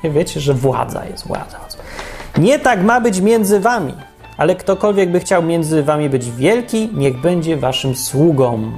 [0.03, 1.59] Nie wiecie, że władza jest władza.
[2.37, 3.93] Nie tak ma być między wami,
[4.37, 8.71] ale ktokolwiek by chciał między wami być wielki, niech będzie waszym sługą.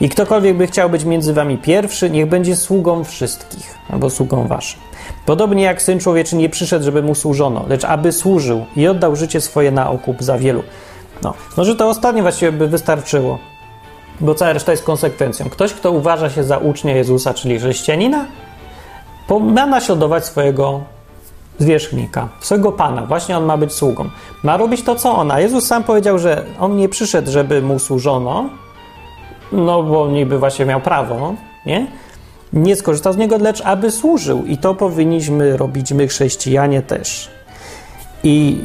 [0.00, 4.80] I ktokolwiek by chciał być między wami pierwszy, niech będzie sługą wszystkich, albo sługą waszym.
[5.26, 9.40] Podobnie jak Syn Człowieczy nie przyszedł, żeby mu służono, lecz aby służył i oddał życie
[9.40, 10.62] swoje na okup za wielu.
[11.22, 13.38] No, może to ostatnie właściwie by wystarczyło,
[14.20, 15.50] bo cała reszta jest konsekwencją.
[15.50, 18.26] Ktoś, kto uważa się za ucznia Jezusa, czyli chrześcijanina,
[19.40, 20.80] ma naśladować swojego
[21.58, 23.06] zwierzchnika, swojego pana.
[23.06, 24.10] Właśnie on ma być sługą.
[24.42, 25.40] Ma robić to, co ona.
[25.40, 28.50] Jezus sam powiedział, że on nie przyszedł, żeby mu służono,
[29.52, 31.34] no bo niby właśnie miał prawo,
[31.66, 31.86] nie?
[32.52, 34.44] Nie skorzystał z niego, lecz aby służył.
[34.44, 37.30] I to powinniśmy robić my, chrześcijanie, też.
[38.24, 38.58] I,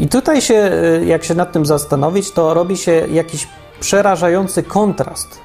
[0.00, 0.70] I tutaj się,
[1.06, 3.48] jak się nad tym zastanowić, to robi się jakiś
[3.80, 5.40] przerażający kontrast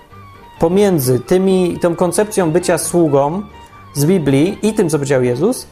[0.60, 3.42] pomiędzy tymi, tą koncepcją bycia sługą
[3.94, 5.68] z Biblii i tym, co powiedział Jezus,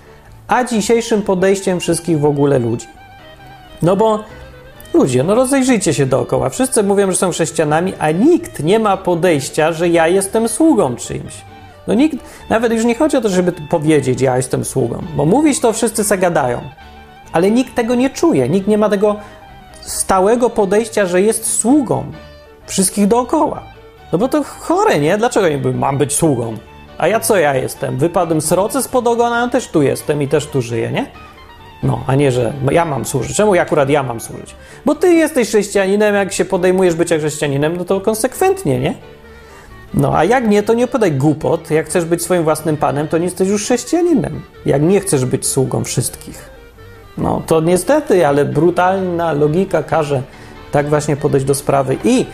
[0.48, 2.88] a dzisiejszym podejściem wszystkich w ogóle ludzi.
[3.82, 4.20] No bo
[4.94, 6.50] Ludzie, no rozejrzyjcie się dookoła.
[6.50, 11.34] Wszyscy mówią, że są chrześcijanami, a nikt nie ma podejścia, że ja jestem sługą czyimś.
[11.88, 12.18] No nikt,
[12.50, 16.04] nawet już nie chodzi o to, żeby powiedzieć, ja jestem sługą, bo mówić to wszyscy
[16.04, 16.62] zagadają,
[17.32, 19.16] ale nikt tego nie czuje, nikt nie ma tego
[19.82, 22.04] stałego podejścia, że jest sługą
[22.68, 23.64] wszystkich dookoła.
[24.12, 25.18] No bo to chore, nie?
[25.18, 26.58] Dlaczego nie mam być sługą?
[26.98, 27.98] A ja co ja jestem?
[27.98, 31.06] Wypadłem sroce spod ogona, ja też tu jestem i też tu żyję, nie?
[31.84, 33.38] No, a nie, że ja mam służyć.
[33.38, 34.56] Czemu akurat ja mam służyć?
[34.86, 38.94] Bo ty jesteś chrześcijaninem, jak się podejmujesz bycia chrześcijaninem, no to konsekwentnie, nie?
[39.94, 41.72] No, a jak nie, to nie podaj głupot.
[41.72, 44.41] Jak chcesz być swoim własnym panem, to nie jesteś już chrześcijaninem.
[44.65, 46.50] Jak nie chcesz być sługą wszystkich.
[47.17, 50.22] No, to niestety, ale brutalna logika każe
[50.72, 51.98] tak właśnie podejść do sprawy.
[52.04, 52.26] I,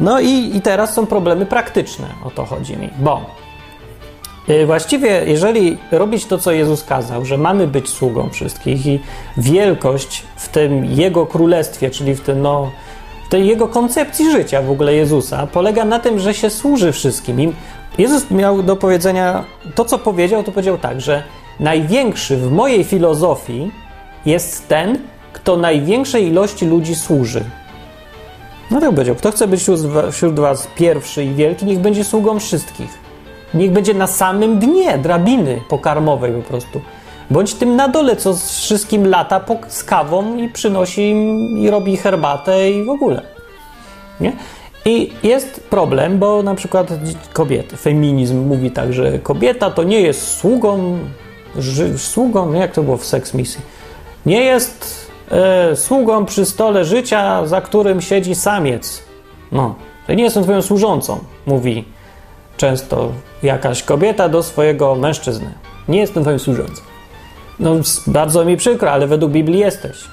[0.00, 3.43] no i, i teraz są problemy praktyczne, o to chodzi mi, bo
[4.66, 9.00] właściwie, jeżeli robić to, co Jezus kazał, że mamy być sługą wszystkich i
[9.36, 12.70] wielkość w tym Jego królestwie, czyli w tym, no,
[13.28, 17.40] tej jego koncepcji życia w ogóle Jezusa polega na tym, że się służy wszystkim.
[17.40, 17.52] I
[17.98, 21.22] Jezus miał do powiedzenia to, co powiedział, to powiedział tak, że
[21.60, 23.70] największy w mojej filozofii
[24.26, 24.98] jest ten,
[25.32, 27.44] kto największej ilości ludzi służy.
[28.70, 29.14] No tak powiedział.
[29.14, 29.66] Kto chce być
[30.12, 33.03] wśród was pierwszy i wielki, niech będzie sługą wszystkich.
[33.54, 36.80] Niech będzie na samym dnie drabiny pokarmowej po prostu.
[37.30, 41.96] Bądź tym na dole, co z wszystkim lata z kawą i przynosi im i robi
[41.96, 43.22] herbatę i w ogóle.
[44.20, 44.32] Nie?
[44.84, 46.88] I jest problem, bo na przykład
[47.32, 50.98] kobiety, feminizm mówi tak, że kobieta to nie jest sługą,
[51.58, 53.60] ży, sługą, jak to było w Sex Misji,
[54.26, 59.02] nie jest e, sługą przy stole życia, za którym siedzi samiec.
[59.52, 59.74] No,
[60.06, 61.84] to nie jestem twoją służącą, mówi
[62.56, 63.12] często
[63.42, 65.52] jakaś kobieta do swojego mężczyzny.
[65.88, 66.84] Nie jestem twoim służącym.
[67.60, 67.74] No,
[68.06, 70.04] bardzo mi przykro, ale według Biblii jesteś.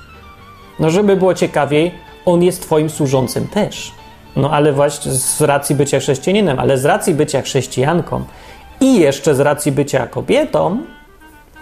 [0.80, 1.92] No, żeby było ciekawiej,
[2.26, 3.92] on jest twoim służącym też.
[4.36, 8.24] No, ale właśnie z racji bycia chrześcijaninem, ale z racji bycia chrześcijanką
[8.82, 10.78] i jeszcze z racji bycia kobietą,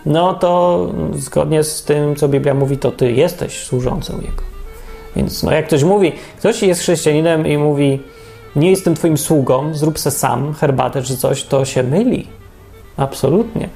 [0.05, 4.43] no to zgodnie z tym, co Biblia mówi, to ty jesteś służącą Jego.
[5.15, 8.03] Więc no, jak ktoś mówi, ktoś jest chrześcijaninem i mówi,
[8.55, 12.27] nie jestem twoim sługą, zrób se sam herbatę czy coś, to się myli.
[12.97, 13.69] Absolutnie.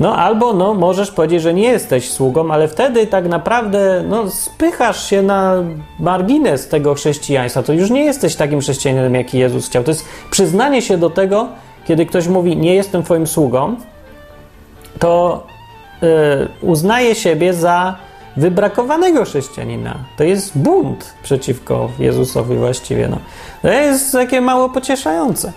[0.00, 5.10] No albo no, możesz powiedzieć, że nie jesteś sługą, ale wtedy tak naprawdę no, spychasz
[5.10, 5.54] się na
[5.98, 7.62] margines tego chrześcijaństwa.
[7.62, 9.84] To już nie jesteś takim chrześcijaninem, jaki Jezus chciał.
[9.84, 11.48] To jest przyznanie się do tego,
[11.86, 13.76] kiedy ktoś mówi, nie jestem twoim sługą,
[14.98, 15.46] to
[16.02, 16.08] yy,
[16.62, 17.96] uznaje siebie za
[18.36, 19.98] wybrakowanego chrześcijanina.
[20.16, 23.08] To jest bunt przeciwko Jezusowi właściwie.
[23.08, 23.18] No.
[23.62, 25.52] To jest takie mało pocieszające.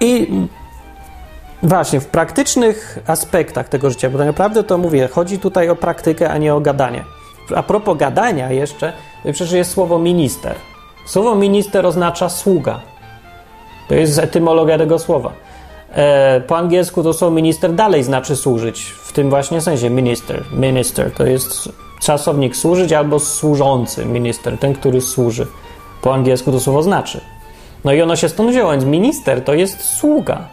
[0.00, 0.28] I
[1.62, 6.30] Właśnie, w praktycznych aspektach tego życia, bo tak naprawdę to mówię, chodzi tutaj o praktykę,
[6.30, 7.04] a nie o gadanie.
[7.56, 10.54] A propos gadania jeszcze, przecież jest słowo minister.
[11.06, 12.80] Słowo minister oznacza sługa.
[13.88, 15.32] To jest etymologia tego słowa.
[15.92, 18.82] E, po angielsku to słowo minister dalej znaczy służyć.
[18.82, 20.44] W tym właśnie sensie minister.
[20.52, 21.68] Minister to jest
[22.00, 25.46] czasownik służyć albo służący minister, ten, który służy.
[26.02, 27.20] Po angielsku to słowo znaczy.
[27.84, 30.48] No i ono się stąd wzięło, więc minister to jest sługa.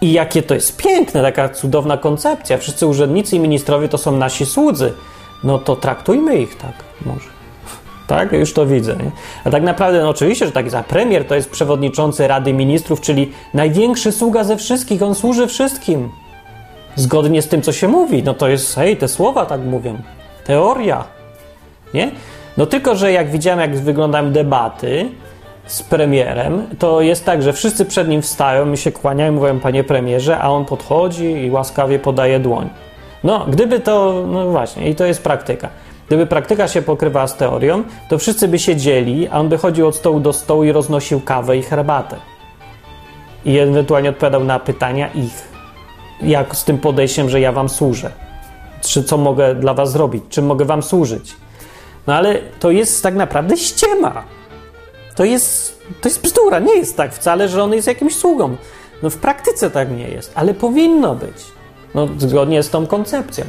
[0.00, 2.58] I jakie to jest piękne, taka cudowna koncepcja.
[2.58, 4.92] Wszyscy urzędnicy i ministrowie to są nasi słudzy.
[5.44, 6.72] No to traktujmy ich tak
[7.06, 7.36] może.
[8.06, 8.96] Tak, już to widzę.
[8.96, 9.10] Nie?
[9.44, 10.76] A tak naprawdę, no oczywiście, że tak jest.
[10.76, 15.02] A premier to jest przewodniczący Rady Ministrów, czyli największy sługa ze wszystkich.
[15.02, 16.08] On służy wszystkim.
[16.96, 18.22] Zgodnie z tym, co się mówi.
[18.22, 19.98] No to jest, hej, te słowa tak mówią.
[20.46, 21.04] Teoria.
[21.94, 22.10] Nie?
[22.56, 25.08] No tylko, że jak widziałem, jak wyglądają debaty,
[25.66, 29.84] z premierem, to jest tak, że wszyscy przed nim wstają i się kłaniają, mówią panie
[29.84, 32.68] premierze, a on podchodzi i łaskawie podaje dłoń.
[33.24, 35.68] No, gdyby to, no właśnie, i to jest praktyka.
[36.06, 39.96] Gdyby praktyka się pokrywała z teorią, to wszyscy by siedzieli, a on by chodził od
[39.96, 42.16] stołu do stołu i roznosił kawę i herbatę.
[43.44, 45.48] I ewentualnie odpowiadał na pytania ich.
[46.22, 48.25] Jak z tym podejściem, że ja wam służę?
[48.88, 50.24] Czy co mogę dla was zrobić?
[50.28, 51.36] Czym mogę wam służyć?
[52.06, 54.24] No ale to jest tak naprawdę ściema
[55.16, 56.58] to jest, to jest bzdura.
[56.58, 58.56] Nie jest tak wcale, że on jest jakimś sługą.
[59.02, 61.44] No w praktyce tak nie jest, ale powinno być.
[61.94, 63.44] No, zgodnie z tą koncepcją.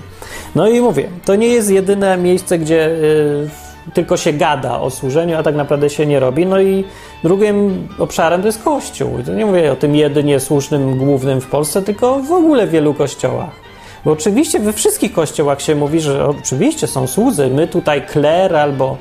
[0.56, 3.50] No i mówię, to nie jest jedyne miejsce, gdzie y,
[3.94, 6.46] tylko się gada o służeniu, a tak naprawdę się nie robi.
[6.46, 6.84] No i
[7.24, 9.20] drugim obszarem to jest Kościół.
[9.20, 12.70] I to nie mówię o tym jedynie słusznym, głównym w Polsce, tylko w ogóle w
[12.70, 13.67] wielu kościołach.
[14.08, 17.48] Bo oczywiście we wszystkich kościołach się mówi, że oczywiście są słudzy.
[17.48, 18.98] My tutaj kler albo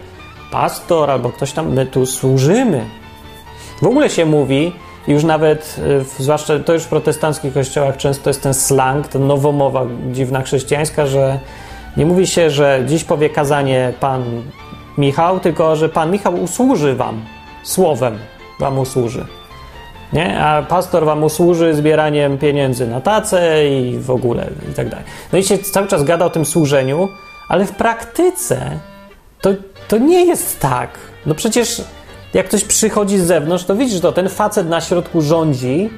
[0.51, 2.85] pastor albo ktoś tam, my tu służymy.
[3.83, 4.73] W ogóle się mówi,
[5.09, 5.81] już nawet,
[6.19, 11.07] y, zwłaszcza to już w protestanckich kościołach często jest ten slang, ta nowomowa dziwna chrześcijańska,
[11.07, 11.38] że
[11.97, 14.42] nie mówi się, że dziś powie kazanie pan
[14.99, 17.25] Michał, tylko że pan Michał usłuży wam
[17.62, 18.19] słowem,
[18.61, 19.27] wam usłuży.
[20.16, 20.40] Nie?
[20.40, 25.05] A pastor wam usłuży zbieraniem pieniędzy na tacę i w ogóle i tak dalej.
[25.33, 27.09] No i się cały czas gada o tym służeniu,
[27.48, 28.70] ale w praktyce
[29.40, 29.50] to
[29.88, 30.98] to nie jest tak.
[31.26, 31.83] No przecież
[32.35, 35.90] jak ktoś przychodzi z zewnątrz, to widzisz, to ten facet na środku rządzi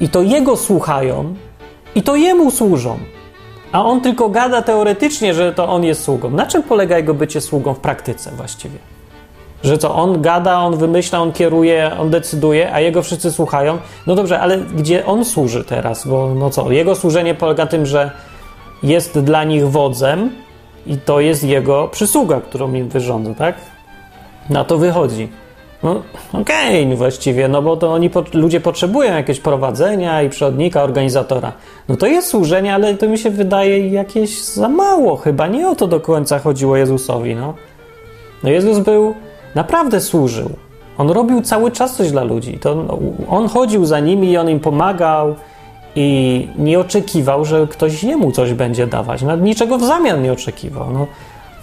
[0.00, 1.34] i to jego słuchają
[1.94, 2.98] i to jemu służą.
[3.72, 6.30] A on tylko gada teoretycznie, że to on jest sługą.
[6.30, 8.95] Na czym polega jego bycie sługą w praktyce właściwie?
[9.66, 13.78] Że co, on gada, on wymyśla, on kieruje, on decyduje, a jego wszyscy słuchają.
[14.06, 16.06] No dobrze, ale gdzie on służy teraz?
[16.06, 18.10] Bo no co, jego służenie polega na tym, że
[18.82, 20.30] jest dla nich wodzem,
[20.86, 23.54] i to jest jego przysługa, którą im wyrządza, tak?
[24.50, 25.28] Na to wychodzi.
[25.82, 26.02] No,
[26.32, 31.52] okej, okay, właściwie, no bo to oni, ludzie potrzebują jakiegoś prowadzenia i przewodnika, organizatora.
[31.88, 35.46] No to jest służenie, ale to mi się wydaje jakieś za mało chyba.
[35.46, 37.54] Nie o to do końca chodziło Jezusowi, no.
[38.42, 39.14] No Jezus był
[39.56, 40.50] naprawdę służył.
[40.98, 42.58] On robił cały czas coś dla ludzi.
[42.58, 42.86] To
[43.28, 45.34] on chodził za nimi i on im pomagał
[45.96, 49.24] i nie oczekiwał, że ktoś jemu coś będzie dawać.
[49.40, 50.86] Niczego w zamian nie oczekiwał.
[50.92, 51.06] No,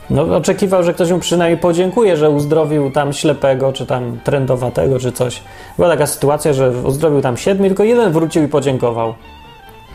[0.10, 5.12] no, oczekiwał, że ktoś mu przynajmniej podziękuje, że uzdrowił tam ślepego, czy tam trendowatego, czy
[5.12, 5.42] coś.
[5.78, 9.14] Była taka sytuacja, że uzdrowił tam siedmiu, tylko jeden wrócił i podziękował.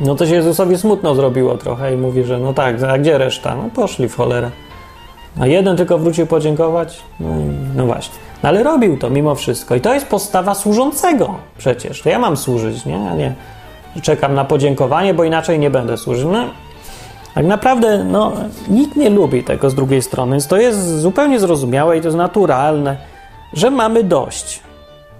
[0.01, 3.55] No to się Jezusowi smutno zrobiło trochę i mówi, że no tak, a gdzie reszta?
[3.57, 4.51] No poszli w cholerę.
[5.41, 7.03] A jeden tylko wrócił podziękować?
[7.21, 7.29] No,
[7.77, 8.15] no właśnie.
[8.43, 9.75] No ale robił to mimo wszystko.
[9.75, 12.03] I to jest postawa służącego przecież.
[12.03, 13.11] To ja mam służyć, nie?
[13.11, 13.35] A nie
[14.03, 16.33] czekam na podziękowanie, bo inaczej nie będę służył.
[16.33, 16.45] No,
[17.35, 18.33] tak naprawdę no,
[18.69, 22.17] nikt nie lubi tego z drugiej strony, więc to jest zupełnie zrozumiałe i to jest
[22.17, 22.97] naturalne,
[23.53, 24.61] że mamy dość.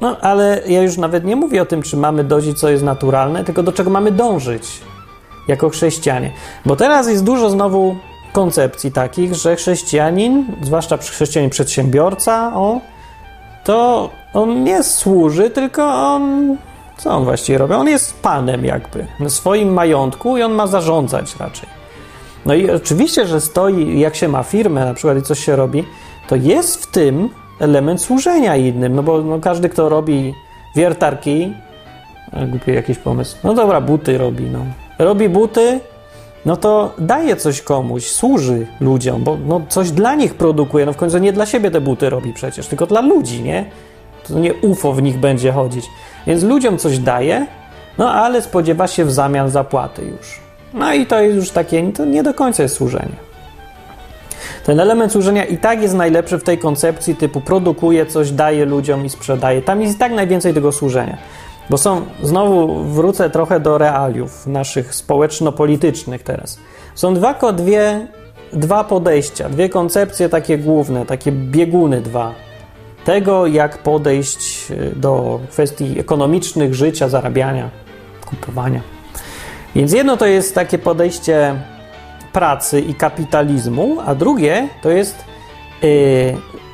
[0.01, 3.45] No, ale ja już nawet nie mówię o tym, czy mamy dość, co jest naturalne,
[3.45, 4.81] tylko do czego mamy dążyć
[5.49, 6.33] jako chrześcijanie.
[6.67, 7.97] Bo teraz jest dużo znowu
[8.33, 12.81] koncepcji takich, że chrześcijanin, zwłaszcza chrześcijanin przedsiębiorca, o,
[13.65, 16.57] to on nie służy, tylko on.
[16.97, 17.75] Co on właściwie robi?
[17.75, 21.69] On jest panem, jakby, na swoim majątku i on ma zarządzać raczej.
[22.47, 25.85] No i oczywiście, że stoi, jak się ma firmę na przykład i coś się robi,
[26.29, 27.29] to jest w tym
[27.61, 30.35] element służenia innym, no bo no, każdy, kto robi
[30.77, 31.53] wiertarki,
[32.49, 34.59] głupi jakiś pomysł, no dobra, buty robi, no.
[34.99, 35.81] Robi buty,
[36.47, 40.97] no to daje coś komuś, służy ludziom, bo no, coś dla nich produkuje, no w
[40.97, 43.65] końcu nie dla siebie te buty robi przecież, tylko dla ludzi, nie?
[44.29, 45.87] To nie UFO w nich będzie chodzić.
[46.27, 47.47] Więc ludziom coś daje,
[47.99, 50.41] no ale spodziewa się w zamian zapłaty już.
[50.75, 53.29] No i to jest już takie, to nie do końca jest służenie.
[54.65, 59.07] Ten element służenia i tak jest najlepszy w tej koncepcji typu produkuje coś, daje ludziom
[59.07, 59.63] i sprzedaje.
[59.63, 61.19] Tam jest i tak najwięcej tego służenia.
[61.71, 66.59] Bo są, znowu wrócę trochę do realiów naszych społeczno-politycznych teraz.
[66.95, 68.07] Są dwa, dwie,
[68.53, 72.35] dwa podejścia, dwie koncepcje takie główne, takie bieguny dwa.
[73.05, 77.71] Tego, jak podejść y, do kwestii ekonomicznych, życia, zarabiania,
[78.27, 78.81] kupowania.
[79.75, 81.55] Więc jedno to jest takie podejście
[82.33, 85.25] pracy i kapitalizmu, a drugie to jest
[85.83, 85.89] yy,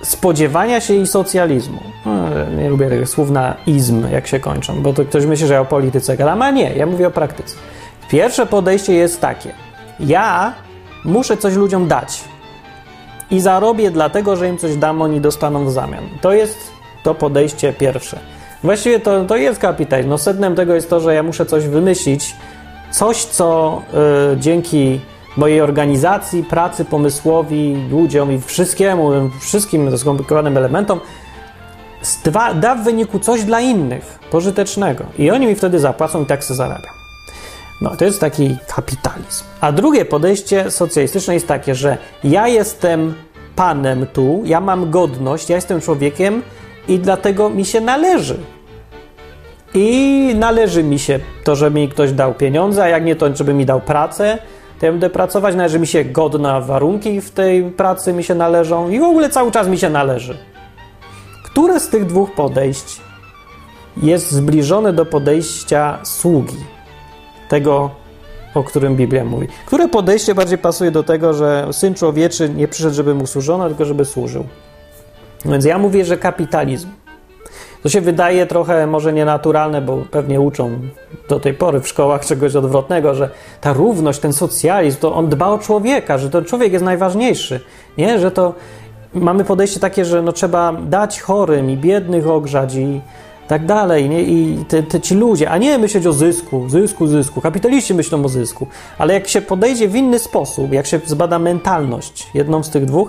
[0.05, 1.81] spodziewania się i socjalizmu.
[2.07, 2.15] No,
[2.63, 5.61] nie lubię tego słów na izm, jak się kończą, bo to ktoś myśli, że ja
[5.61, 7.57] o polityce gadam, a nie, ja mówię o praktyce.
[8.09, 9.51] Pierwsze podejście jest takie.
[10.01, 10.55] Ja
[11.05, 12.25] muszę coś ludziom dać
[13.31, 16.05] i zarobię dlatego, że im coś dam, oni dostaną w zamian.
[16.21, 16.71] To jest
[17.03, 18.19] to podejście pierwsze.
[18.63, 20.09] Właściwie to, to jest kapitalizm.
[20.09, 22.37] No sednem tego jest to, że ja muszę coś wymyślić,
[22.91, 23.83] coś, co
[24.33, 25.01] y, dzięki
[25.37, 31.01] mojej organizacji, pracy, pomysłowi, ludziom i wszystkiemu, wszystkim skomplikowanym elementom
[32.25, 35.05] da, da w wyniku coś dla innych, pożytecznego.
[35.19, 36.91] I oni mi wtedy zapłacą i tak się zarabia.
[37.81, 39.45] No, to jest taki kapitalizm.
[39.61, 43.15] A drugie podejście socjalistyczne jest takie, że ja jestem
[43.57, 46.43] panem tu, ja mam godność, ja jestem człowiekiem
[46.89, 48.37] i dlatego mi się należy.
[49.75, 53.55] I należy mi się to, żeby mi ktoś dał pieniądze, a jak nie to, żeby
[53.55, 54.39] mi dał pracę,
[54.87, 59.01] ja będę pracować, należy mi się godne warunki w tej pracy mi się należą i
[59.01, 60.39] w ogóle cały czas mi się należy.
[61.45, 63.01] Które z tych dwóch podejść
[63.97, 66.57] jest zbliżone do podejścia sługi?
[67.49, 67.91] Tego,
[68.55, 69.49] o którym Biblia mówi.
[69.67, 73.85] Które podejście bardziej pasuje do tego, że syn człowieczy nie przyszedł, żeby mu służono, tylko
[73.85, 74.45] żeby służył?
[75.45, 76.89] Więc ja mówię, że kapitalizm.
[77.85, 80.79] To się wydaje trochę może nienaturalne, bo pewnie uczą
[81.29, 85.49] do tej pory w szkołach czegoś odwrotnego, że ta równość, ten socjalizm, to on dba
[85.49, 87.61] o człowieka, że ten człowiek jest najważniejszy,
[87.99, 88.19] nie?
[88.19, 88.55] Że to
[89.15, 93.01] mamy podejście takie, że no trzeba dać chorym i biednych ogrzać i
[93.49, 94.23] tak dalej, nie?
[94.23, 97.41] I te, te, ci ludzie, a nie myśleć o zysku, zysku, zysku.
[97.41, 98.67] Kapitaliści myślą o zysku,
[98.99, 103.09] ale jak się podejdzie w inny sposób, jak się zbada mentalność, jedną z tych dwóch,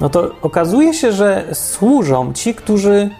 [0.00, 3.10] no to okazuje się, że służą ci, którzy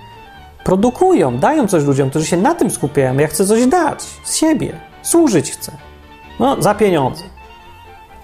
[0.65, 3.19] produkują, dają coś ludziom, którzy się na tym skupiają.
[3.19, 5.73] Ja chcę coś dać z siebie, służyć chcę.
[6.41, 7.23] No, za pieniądze.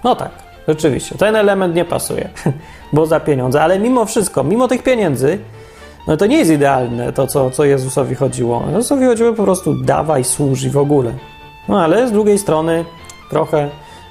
[0.05, 0.31] No tak,
[0.69, 1.19] rzeczywiście.
[1.19, 2.29] Ten element nie pasuje,
[2.93, 5.39] bo za pieniądze, ale mimo wszystko, mimo tych pieniędzy,
[6.07, 8.63] no to nie jest idealne to, co, co Jezusowi chodziło.
[8.73, 11.13] Jezusowi chodziło po prostu dawaj, służ i w ogóle.
[11.69, 12.85] No ale z drugiej strony
[13.31, 13.69] trochę,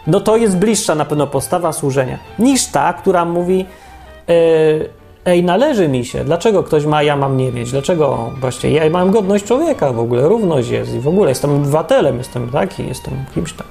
[0.08, 3.66] no to jest bliższa na pewno postawa służenia niż ta, która mówi,
[4.28, 8.90] yy, ej, należy mi się, dlaczego ktoś ma, ja mam nie mieć, dlaczego właśnie, ja
[8.90, 13.14] mam godność człowieka w ogóle, równość jest i w ogóle jestem obywatelem, jestem taki, jestem
[13.36, 13.68] kimś tam.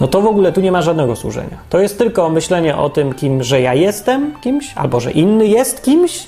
[0.00, 1.58] No to w ogóle tu nie ma żadnego służenia.
[1.70, 5.84] To jest tylko myślenie o tym, kim, że ja jestem kimś, albo że inny jest
[5.84, 6.26] kimś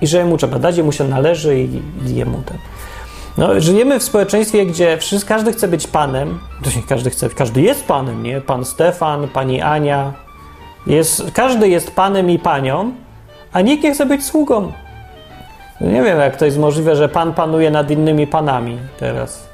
[0.00, 2.58] i że mu trzeba dać, mu się należy i, i jemu ten.
[3.38, 6.38] No, żyjemy w społeczeństwie, gdzie wszyscy, każdy chce być panem.
[6.88, 8.40] Każdy chce, każdy jest panem, nie?
[8.40, 10.12] Pan Stefan, pani Ania.
[10.86, 12.92] Jest, każdy jest panem i panią,
[13.52, 14.72] a nikt nie chce być sługą.
[15.80, 19.48] Nie wiem, jak to jest możliwe, że pan panuje nad innymi panami teraz.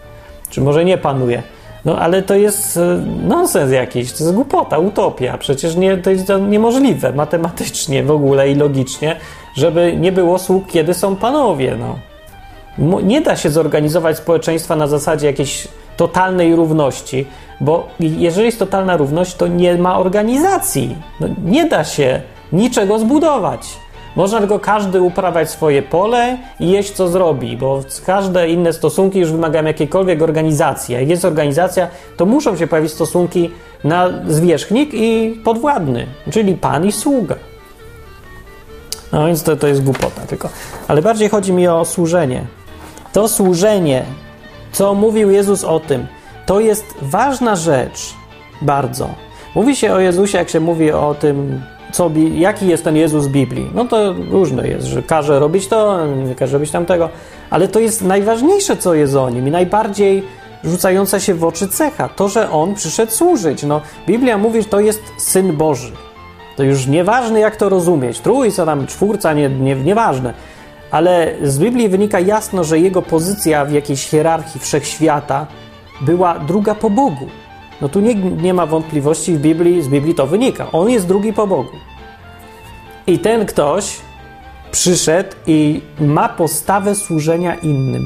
[0.50, 1.42] Czy może nie panuje.
[1.84, 2.80] No ale to jest e,
[3.26, 5.38] nonsens jakiś, to jest głupota, utopia.
[5.38, 9.16] Przecież nie, to jest niemożliwe matematycznie w ogóle i logicznie,
[9.54, 11.76] żeby nie było sług, kiedy są panowie.
[11.76, 11.98] No.
[13.02, 17.26] Nie da się zorganizować społeczeństwa na zasadzie jakiejś totalnej równości,
[17.60, 20.96] bo jeżeli jest totalna równość, to nie ma organizacji.
[21.20, 22.22] No, nie da się
[22.52, 23.83] niczego zbudować.
[24.16, 29.32] Można tylko każdy uprawiać swoje pole i jeść co zrobi, bo każde inne stosunki już
[29.32, 30.94] wymagają jakiejkolwiek organizacji.
[30.94, 33.50] Jak jest organizacja, to muszą się pojawić stosunki
[33.84, 37.34] na zwierzchnik i podwładny, czyli pan i sługa.
[39.12, 40.48] No więc to, to jest głupota tylko.
[40.88, 42.44] Ale bardziej chodzi mi o służenie.
[43.12, 44.04] To służenie,
[44.72, 46.06] co mówił Jezus o tym,
[46.46, 48.14] to jest ważna rzecz
[48.62, 49.08] bardzo.
[49.54, 51.62] Mówi się o Jezusie, jak się mówi o tym,
[51.94, 53.70] co, jaki jest ten Jezus Biblii.
[53.74, 57.08] No to różne jest, że każe robić to, nie każe robić tamtego,
[57.50, 60.22] ale to jest najważniejsze, co jest o nim i najbardziej
[60.64, 63.62] rzucająca się w oczy cecha, to, że on przyszedł służyć.
[63.62, 65.92] No, Biblia mówi, że to jest Syn Boży.
[66.56, 68.20] To już nieważne, jak to rozumieć.
[68.20, 70.34] Trójca, tam czwórca, nie, nie, nieważne.
[70.90, 75.46] Ale z Biblii wynika jasno, że jego pozycja w jakiejś hierarchii wszechświata
[76.00, 77.26] była druga po Bogu.
[77.80, 80.72] No tu nie, nie ma wątpliwości, w Biblii, z Biblii to wynika.
[80.72, 81.70] On jest drugi po Bogu.
[83.06, 83.96] I ten ktoś
[84.70, 88.02] przyszedł i ma postawę służenia innym.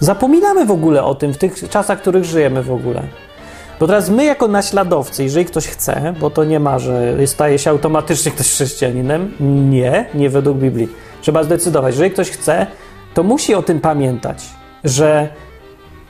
[0.00, 3.02] Zapominamy w ogóle o tym w tych czasach, w których żyjemy w ogóle.
[3.80, 7.70] Bo teraz my, jako naśladowcy, jeżeli ktoś chce, bo to nie ma, że staje się
[7.70, 9.32] automatycznie ktoś chrześcijaninem,
[9.70, 10.88] nie, nie według Biblii.
[11.22, 12.66] Trzeba zdecydować, jeżeli ktoś chce,
[13.14, 14.44] to musi o tym pamiętać,
[14.84, 15.28] że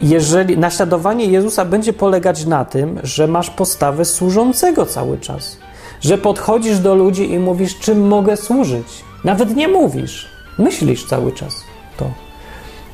[0.00, 5.56] jeżeli naśladowanie Jezusa będzie polegać na tym, że masz postawę służącego cały czas,
[6.00, 8.86] że podchodzisz do ludzi i mówisz, czym mogę służyć.
[9.24, 10.28] Nawet nie mówisz,
[10.58, 11.56] myślisz cały czas
[11.96, 12.10] to.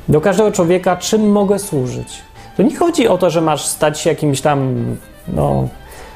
[0.09, 2.21] Do każdego człowieka, czym mogę służyć.
[2.57, 4.85] To nie chodzi o to, że masz stać się jakimś tam,
[5.27, 5.67] no,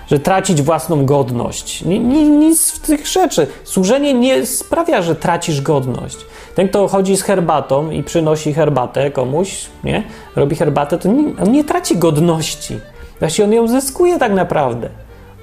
[0.07, 1.83] że tracić własną godność.
[1.85, 3.47] Nic w tych rzeczy.
[3.63, 6.17] Służenie nie sprawia, że tracisz godność.
[6.57, 10.03] Ten, kto chodzi z herbatą i przynosi herbatę komuś, nie?
[10.35, 12.79] robi herbatę, to nie, on nie traci godności.
[13.19, 14.89] Właśnie on ją zyskuje tak naprawdę.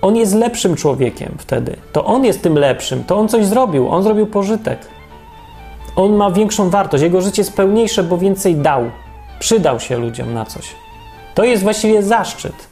[0.02, 1.76] On jest lepszym człowiekiem wtedy.
[1.92, 3.04] To on jest tym lepszym.
[3.04, 3.88] To on coś zrobił.
[3.88, 4.78] On zrobił pożytek.
[5.96, 7.02] On ma większą wartość.
[7.02, 8.90] Jego życie jest pełniejsze, bo więcej dał.
[9.38, 10.74] Przydał się ludziom na coś.
[11.34, 12.68] To jest właściwie zaszczyt.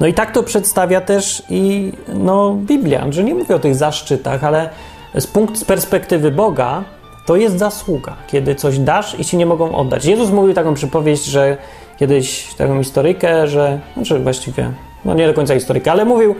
[0.00, 4.44] No i tak to przedstawia też i no, Biblia, że nie mówię o tych zaszczytach,
[4.44, 4.70] ale
[5.14, 6.84] z punktu z perspektywy Boga
[7.28, 10.04] to jest zasługa, kiedy coś dasz i ci nie mogą oddać.
[10.04, 11.56] Jezus mówił taką przypowieść, że
[11.98, 14.72] kiedyś taką historykę, że, znaczy właściwie,
[15.04, 16.34] no nie do końca historykę, ale mówił,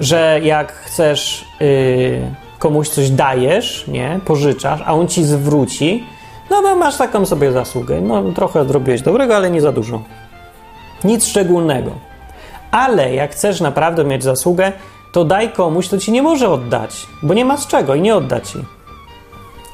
[0.00, 2.20] że jak chcesz yy,
[2.58, 6.04] komuś coś dajesz, nie, pożyczasz, a on ci zwróci,
[6.50, 8.00] no to masz taką sobie zasługę.
[8.00, 10.02] No trochę zrobiłeś dobrego, ale nie za dużo.
[11.04, 11.90] Nic szczególnego.
[12.70, 14.72] Ale jak chcesz naprawdę mieć zasługę,
[15.12, 18.16] to daj komuś, kto ci nie może oddać, bo nie ma z czego i nie
[18.16, 18.75] odda ci.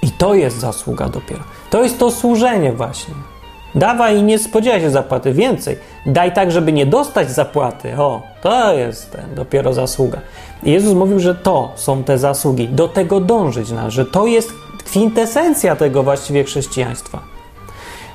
[0.03, 1.41] I to jest zasługa dopiero.
[1.71, 3.15] To jest to służenie właśnie.
[3.75, 5.33] Dawaj i nie spodziewaj się zapłaty.
[5.33, 5.77] Więcej.
[6.07, 7.97] Daj tak, żeby nie dostać zapłaty.
[7.99, 10.19] O, to jest ten, dopiero zasługa.
[10.63, 12.69] Jezus mówił, że to są te zasługi.
[12.69, 14.53] Do tego dążyć że to jest
[14.85, 17.19] kwintesencja tego właściwie chrześcijaństwa.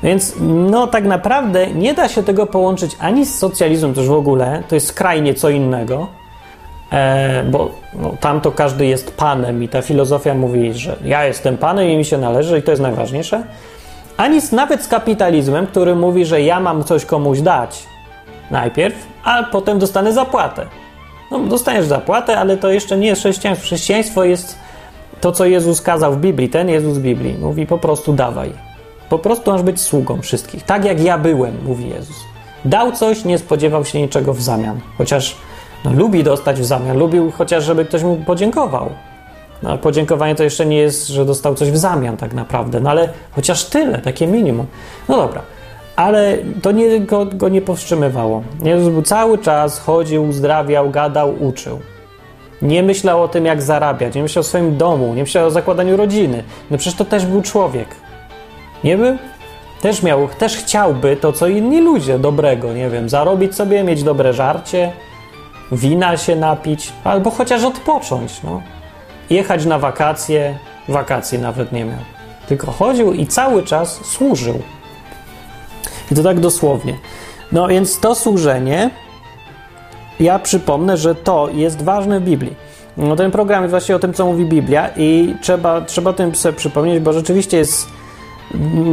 [0.03, 4.63] Więc no tak naprawdę nie da się tego połączyć ani z socjalizmem też w ogóle,
[4.69, 6.07] to jest skrajnie co innego,
[7.51, 11.89] bo no, tam to każdy jest panem i ta filozofia mówi, że ja jestem panem
[11.89, 13.43] i mi się należy i to jest najważniejsze,
[14.17, 17.83] ani z, nawet z kapitalizmem, który mówi, że ja mam coś komuś dać
[18.51, 20.65] najpierw, a potem dostanę zapłatę.
[21.31, 23.65] No, dostaniesz zapłatę, ale to jeszcze nie jest chrześcijaństwo.
[23.65, 24.59] Chrześcijaństwo jest
[25.21, 27.37] to, co Jezus kazał w Biblii, ten Jezus z Biblii.
[27.41, 28.53] Mówi po prostu dawaj.
[29.09, 30.63] Po prostu masz być sługą wszystkich.
[30.63, 32.15] Tak jak ja byłem, mówi Jezus.
[32.65, 34.79] Dał coś, nie spodziewał się niczego w zamian.
[34.97, 35.35] Chociaż
[35.85, 38.89] no, lubi dostać w zamian, lubił chociaż, żeby ktoś mu podziękował.
[39.63, 42.79] No, ale podziękowanie to jeszcze nie jest, że dostał coś w zamian tak naprawdę.
[42.79, 44.65] No ale chociaż tyle, takie minimum.
[45.09, 45.41] No dobra.
[45.95, 48.43] Ale to nie, go, go nie powstrzymywało.
[48.63, 51.79] Jezus cały czas, chodził, uzdrawiał, gadał, uczył.
[52.61, 55.97] Nie myślał o tym, jak zarabiać, nie myślał o swoim domu, nie myślał o zakładaniu
[55.97, 56.43] rodziny.
[56.71, 57.87] No przecież to też był człowiek.
[58.83, 59.17] Nie był?
[59.81, 64.33] Też miał, też chciałby to, co inni ludzie dobrego, nie wiem, zarobić sobie, mieć dobre
[64.33, 64.91] żarcie,
[65.71, 68.61] wina się napić, albo chociaż odpocząć, no.
[69.29, 70.57] Jechać na wakacje,
[70.87, 71.99] wakacji nawet nie miał.
[72.47, 74.61] Tylko chodził i cały czas służył.
[76.11, 76.97] I to tak dosłownie.
[77.51, 78.89] No więc to służenie,
[80.19, 82.55] ja przypomnę, że to jest ważne w Biblii.
[82.97, 86.57] No ten program jest właśnie o tym, co mówi Biblia i trzeba, trzeba tym sobie
[86.57, 87.87] przypomnieć, bo rzeczywiście jest,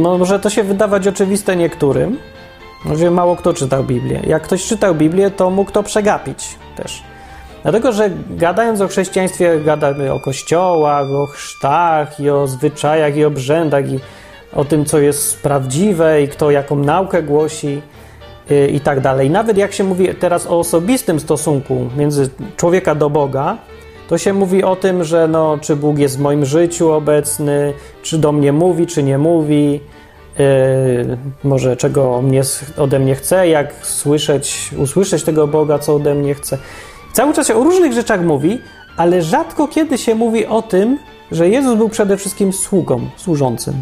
[0.05, 2.17] może to się wydawać oczywiste niektórym,
[2.93, 4.21] że mało kto czytał Biblię.
[4.27, 7.03] Jak ktoś czytał Biblię, to mógł to przegapić też.
[7.63, 13.91] Dlatego, że gadając o chrześcijaństwie, gadamy o kościołach, o chrztach i o zwyczajach i obrzędach
[13.91, 13.99] i
[14.53, 17.81] o tym, co jest prawdziwe i kto jaką naukę głosi
[18.51, 19.29] y, i tak dalej.
[19.29, 23.57] Nawet jak się mówi teraz o osobistym stosunku między człowieka do Boga,
[24.09, 28.17] to się mówi o tym, że no, czy Bóg jest w moim życiu obecny, czy
[28.17, 29.79] do mnie mówi, czy nie mówi,
[31.43, 32.41] może czego mnie,
[32.77, 36.57] ode mnie chce, jak słyszeć, usłyszeć tego Boga, co ode mnie chce.
[37.13, 38.61] Cały czas się o różnych rzeczach mówi,
[38.97, 40.99] ale rzadko kiedy się mówi o tym,
[41.31, 43.73] że Jezus był przede wszystkim sługą, służącym.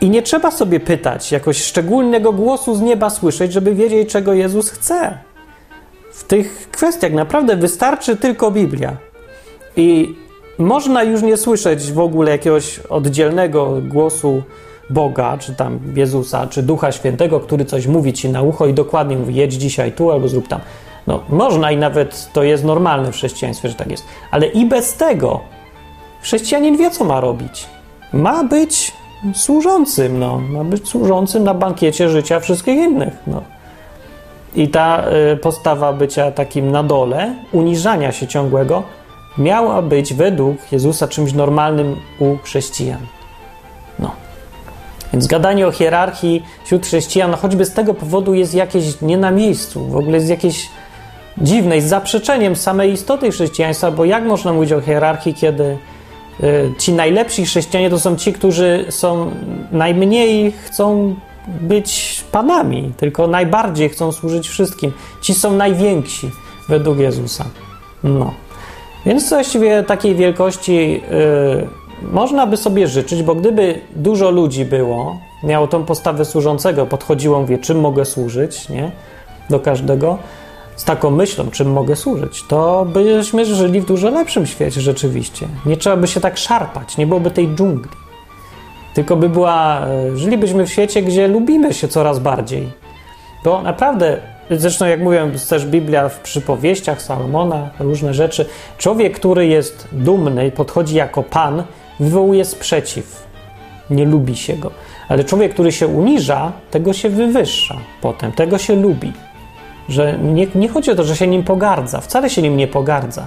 [0.00, 4.70] I nie trzeba sobie pytać, jakoś szczególnego głosu z nieba słyszeć, żeby wiedzieć, czego Jezus
[4.70, 5.18] chce.
[6.12, 8.96] W tych kwestiach naprawdę wystarczy tylko Biblia.
[9.76, 10.16] I
[10.58, 14.42] można już nie słyszeć w ogóle jakiegoś oddzielnego głosu
[14.90, 19.16] Boga, czy tam Jezusa, czy Ducha Świętego, który coś mówi ci na ucho i dokładnie
[19.16, 20.60] mówi: jedź dzisiaj tu albo zrób tam.
[21.06, 24.04] No, można i nawet to jest normalne w chrześcijaństwie, że tak jest.
[24.30, 25.40] Ale i bez tego
[26.22, 27.66] chrześcijanin wie, co ma robić.
[28.12, 28.92] Ma być
[29.34, 30.38] służącym, no.
[30.38, 33.42] Ma być służącym na bankiecie życia wszystkich innych, no.
[34.54, 38.82] I ta y, postawa bycia takim na dole, uniżania się ciągłego,
[39.38, 43.00] miała być według Jezusa czymś normalnym u chrześcijan.
[45.12, 49.30] Więc gadanie o hierarchii wśród chrześcijan, no choćby z tego powodu jest jakieś nie na
[49.30, 50.68] miejscu, w ogóle jest jakieś
[51.38, 55.78] dziwne, jest zaprzeczeniem samej istoty chrześcijaństwa, bo jak można mówić o hierarchii, kiedy
[56.42, 59.30] y, ci najlepsi chrześcijanie to są ci, którzy są
[59.72, 61.14] najmniej chcą
[61.60, 64.92] być panami, tylko najbardziej chcą służyć wszystkim.
[65.20, 66.30] Ci są najwięksi
[66.68, 67.44] według Jezusa.
[68.04, 68.34] No.
[69.06, 71.68] Więc właściwie takiej wielkości yy,
[72.02, 77.58] można by sobie życzyć, bo gdyby dużo ludzi było, miało tą postawę służącego, podchodziło, wie,
[77.58, 78.90] czym mogę służyć, nie?
[79.50, 80.18] Do każdego,
[80.76, 85.48] z taką myślą, czym mogę służyć, to byśmy żyli w dużo lepszym świecie rzeczywiście.
[85.66, 87.92] Nie trzeba by się tak szarpać, nie byłoby tej dżungli.
[88.94, 92.68] Tylko by była, e, żylibyśmy w świecie, gdzie lubimy się coraz bardziej.
[93.44, 94.20] Bo naprawdę
[94.50, 98.46] Zresztą, jak mówiłem, też Biblia w przypowieściach Salomona, różne rzeczy.
[98.78, 101.62] Człowiek, który jest dumny podchodzi jako pan,
[102.00, 103.26] wywołuje sprzeciw.
[103.90, 104.70] Nie lubi się go.
[105.08, 109.12] Ale człowiek, który się uniża, tego się wywyższa potem, tego się lubi.
[109.88, 113.26] Że nie, nie chodzi o to, że się nim pogardza, wcale się nim nie pogardza.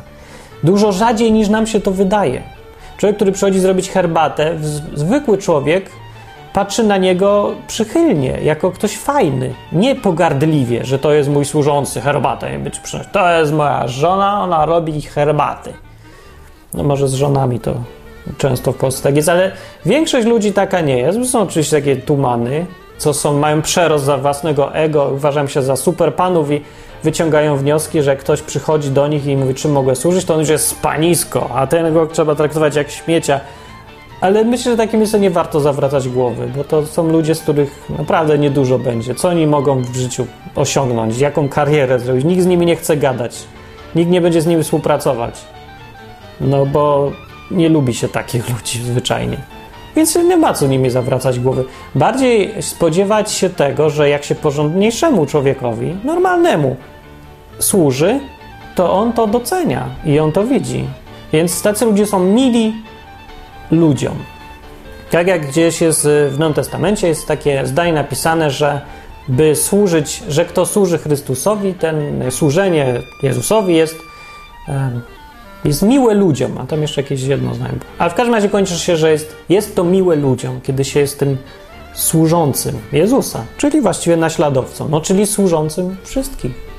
[0.63, 2.41] Dużo rzadziej niż nam się to wydaje.
[2.97, 4.57] Człowiek, który przychodzi zrobić herbatę,
[4.93, 5.89] zwykły człowiek
[6.53, 12.59] patrzy na niego przychylnie, jako ktoś fajny, nie pogardliwie, że to jest mój służący herbatę
[12.59, 12.81] być.
[13.11, 15.73] To jest moja żona, ona robi herbaty.
[16.73, 17.73] No może z żonami to
[18.37, 19.51] często w Polsce tak jest, ale
[19.85, 21.31] większość ludzi taka nie jest.
[21.31, 22.65] Są oczywiście takie tumany,
[22.97, 26.61] co są, mają przerost za własnego ego, uważam się za super panów i
[27.03, 30.49] wyciągają wnioski, że ktoś przychodzi do nich i mówi, czym mogę służyć, to on już
[30.49, 33.39] jest spanisko, a tego trzeba traktować jak śmiecia
[34.23, 37.89] ale myślę, że takim miejscem nie warto zawracać głowy, bo to są ludzie, z których
[37.97, 39.15] naprawdę niedużo będzie.
[39.15, 41.19] Co oni mogą w życiu osiągnąć?
[41.19, 42.25] Jaką karierę zrobić?
[42.25, 43.43] Nikt z nimi nie chce gadać.
[43.95, 45.41] Nikt nie będzie z nimi współpracować.
[46.41, 47.11] No bo
[47.53, 49.37] nie lubi się takich ludzi zwyczajnie.
[49.95, 51.65] Więc nie ma co nimi zawracać głowy.
[51.95, 56.75] Bardziej spodziewać się tego, że jak się porządniejszemu człowiekowi, normalnemu,
[57.59, 58.19] służy,
[58.75, 60.85] to on to docenia i on to widzi.
[61.33, 62.73] Więc tacy ludzie są mili,
[63.71, 64.15] ludziom.
[65.11, 68.81] Tak jak gdzieś jest w Nowym Testamencie, jest takie zdanie napisane, że
[69.27, 73.95] by służyć, że kto służy Chrystusowi, ten służenie Jezusowi jest,
[75.65, 76.57] jest miłe ludziom.
[76.57, 77.77] A tam jeszcze jakieś jedno zdanie.
[77.97, 81.19] Ale w każdym razie kończy się, że jest, jest to miłe ludziom, kiedy się jest
[81.19, 81.37] tym
[81.93, 86.73] służącym Jezusa, czyli właściwie naśladowcą, no czyli służącym wszystkich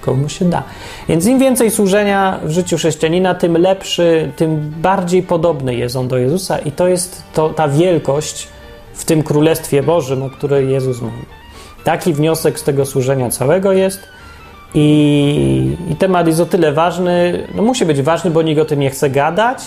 [0.00, 0.62] komu się da.
[1.08, 6.18] Więc im więcej służenia w życiu chrześcijanina, tym lepszy, tym bardziej podobny jest on do
[6.18, 8.48] Jezusa i to jest to, ta wielkość
[8.94, 11.22] w tym Królestwie Bożym, o której Jezus mówi.
[11.84, 14.00] Taki wniosek z tego służenia całego jest
[14.74, 18.80] i, i temat jest o tyle ważny, no musi być ważny, bo nikt o tym
[18.80, 19.58] nie chce gadać,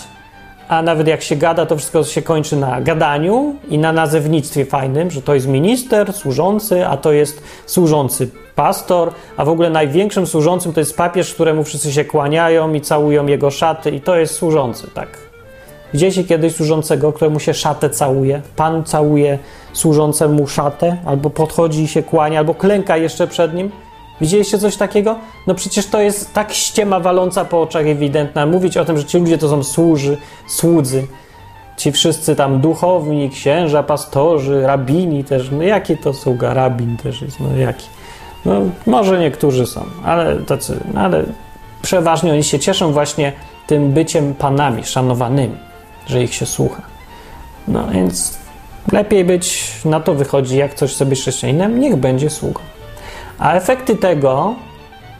[0.68, 5.10] a nawet jak się gada, to wszystko się kończy na gadaniu i na nazewnictwie fajnym,
[5.10, 10.72] że to jest minister, służący, a to jest służący pastor, a w ogóle największym służącym
[10.72, 14.90] to jest papież, któremu wszyscy się kłaniają i całują jego szaty i to jest służący,
[14.94, 15.08] tak.
[15.92, 18.42] Widzieliście kiedyś służącego, któremu się szatę całuje?
[18.56, 19.38] Pan całuje
[19.72, 23.70] służącemu szatę, albo podchodzi i się kłania, albo klęka jeszcze przed nim?
[24.20, 25.16] Widzieliście coś takiego?
[25.46, 28.46] No przecież to jest tak ściema waląca po oczach ewidentna.
[28.46, 31.06] Mówić o tym, że ci ludzie to są służy, słudzy.
[31.76, 35.50] Ci wszyscy tam duchowni, księża, pastorzy, rabini też.
[35.50, 36.54] No jaki to sługa?
[36.54, 37.86] Rabin też jest, no jaki?
[38.44, 41.24] No może niektórzy są, ale tacy, no, ale
[41.82, 43.32] przeważnie oni się cieszą właśnie
[43.66, 45.56] tym byciem panami, szanowanymi,
[46.06, 46.82] że ich się słucha.
[47.68, 48.38] No więc
[48.92, 52.60] lepiej być, na to wychodzi, jak coś sobie chrześcijaninem, niech będzie sługą.
[53.38, 54.54] A efekty tego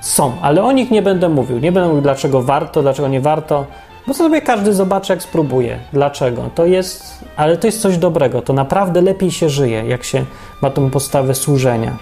[0.00, 1.58] są, ale o nich nie będę mówił.
[1.58, 3.66] Nie będę mówił, dlaczego warto, dlaczego nie warto,
[4.06, 5.78] bo sobie każdy zobaczy, jak spróbuje.
[5.92, 6.50] Dlaczego?
[6.54, 8.42] To jest, ale to jest coś dobrego.
[8.42, 10.24] To naprawdę lepiej się żyje, jak się
[10.62, 11.96] ma tą postawę służenia.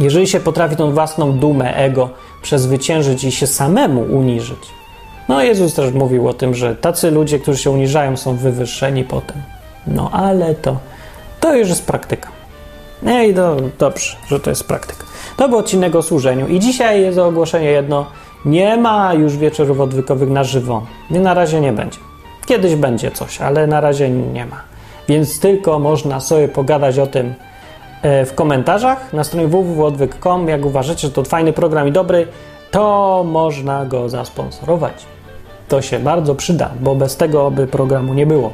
[0.00, 2.10] Jeżeli się potrafi tą własną dumę, ego
[2.42, 4.70] przezwyciężyć i się samemu uniżyć.
[5.28, 9.42] No, Jezus też mówił o tym, że tacy ludzie, którzy się uniżają, są wywyższeni potem.
[9.86, 10.76] No, ale to,
[11.40, 12.28] to już jest praktyka.
[13.02, 15.09] No i to dobrze, że to jest praktyka.
[15.36, 16.48] To był odcinek o służeniu.
[16.48, 18.06] I dzisiaj jest ogłoszenie jedno.
[18.44, 20.82] Nie ma już wieczorów odwykowych na żywo.
[21.10, 21.98] Nie, na razie nie będzie.
[22.46, 24.62] Kiedyś będzie coś, ale na razie nie ma.
[25.08, 27.34] Więc tylko można sobie pogadać o tym
[28.02, 30.48] e, w komentarzach na stronie www.odwyk.com.
[30.48, 32.26] Jak uważacie, że to fajny program i dobry,
[32.70, 35.06] to można go zasponsorować.
[35.68, 38.52] To się bardzo przyda, bo bez tego by programu nie było.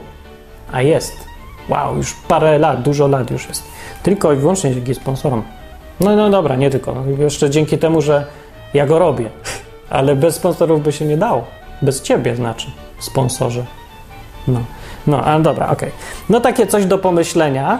[0.73, 1.13] A jest.
[1.69, 3.63] Wow, już parę lat, dużo lat już jest.
[4.03, 5.43] Tylko i wyłącznie dzięki sponsorom.
[6.01, 6.95] No, no dobra, nie tylko.
[7.19, 8.25] Jeszcze dzięki temu, że
[8.75, 9.31] ja go robię.
[9.91, 11.45] Ale bez sponsorów by się nie dało.
[11.83, 12.67] Bez ciebie znaczy,
[12.99, 13.65] sponsorze.
[14.49, 14.61] No,
[15.07, 15.89] no, ale dobra, okej.
[15.89, 16.01] Okay.
[16.29, 17.79] No takie coś do pomyślenia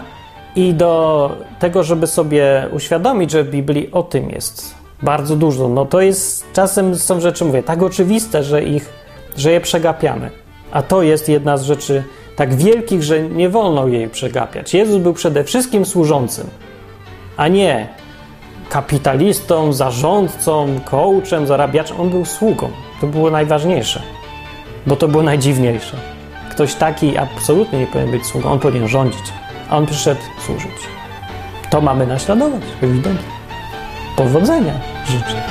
[0.57, 5.69] i do tego, żeby sobie uświadomić, że w Biblii o tym jest bardzo dużo.
[5.69, 8.93] No to jest, czasem są rzeczy, mówię, tak oczywiste, że ich,
[9.37, 10.31] że je przegapiamy.
[10.73, 12.05] A to jest jedna z rzeczy
[12.37, 14.75] tak wielkich, że nie wolno jej przegapiać.
[14.75, 16.47] Jezus był przede wszystkim służącym,
[17.37, 17.89] a nie
[18.69, 22.01] kapitalistą, zarządcą, coachem, zarabiaczem.
[22.01, 22.71] On był sługą.
[23.01, 24.03] To było najważniejsze,
[24.87, 25.97] bo to było najdziwniejsze.
[26.51, 29.33] Ktoś taki absolutnie nie powinien być sługą, on powinien rządzić,
[29.71, 30.89] a on przyszedł służyć.
[31.71, 33.37] To mamy naśladować, ewidentnie.
[34.17, 34.73] Powodzenia
[35.07, 35.43] życzę.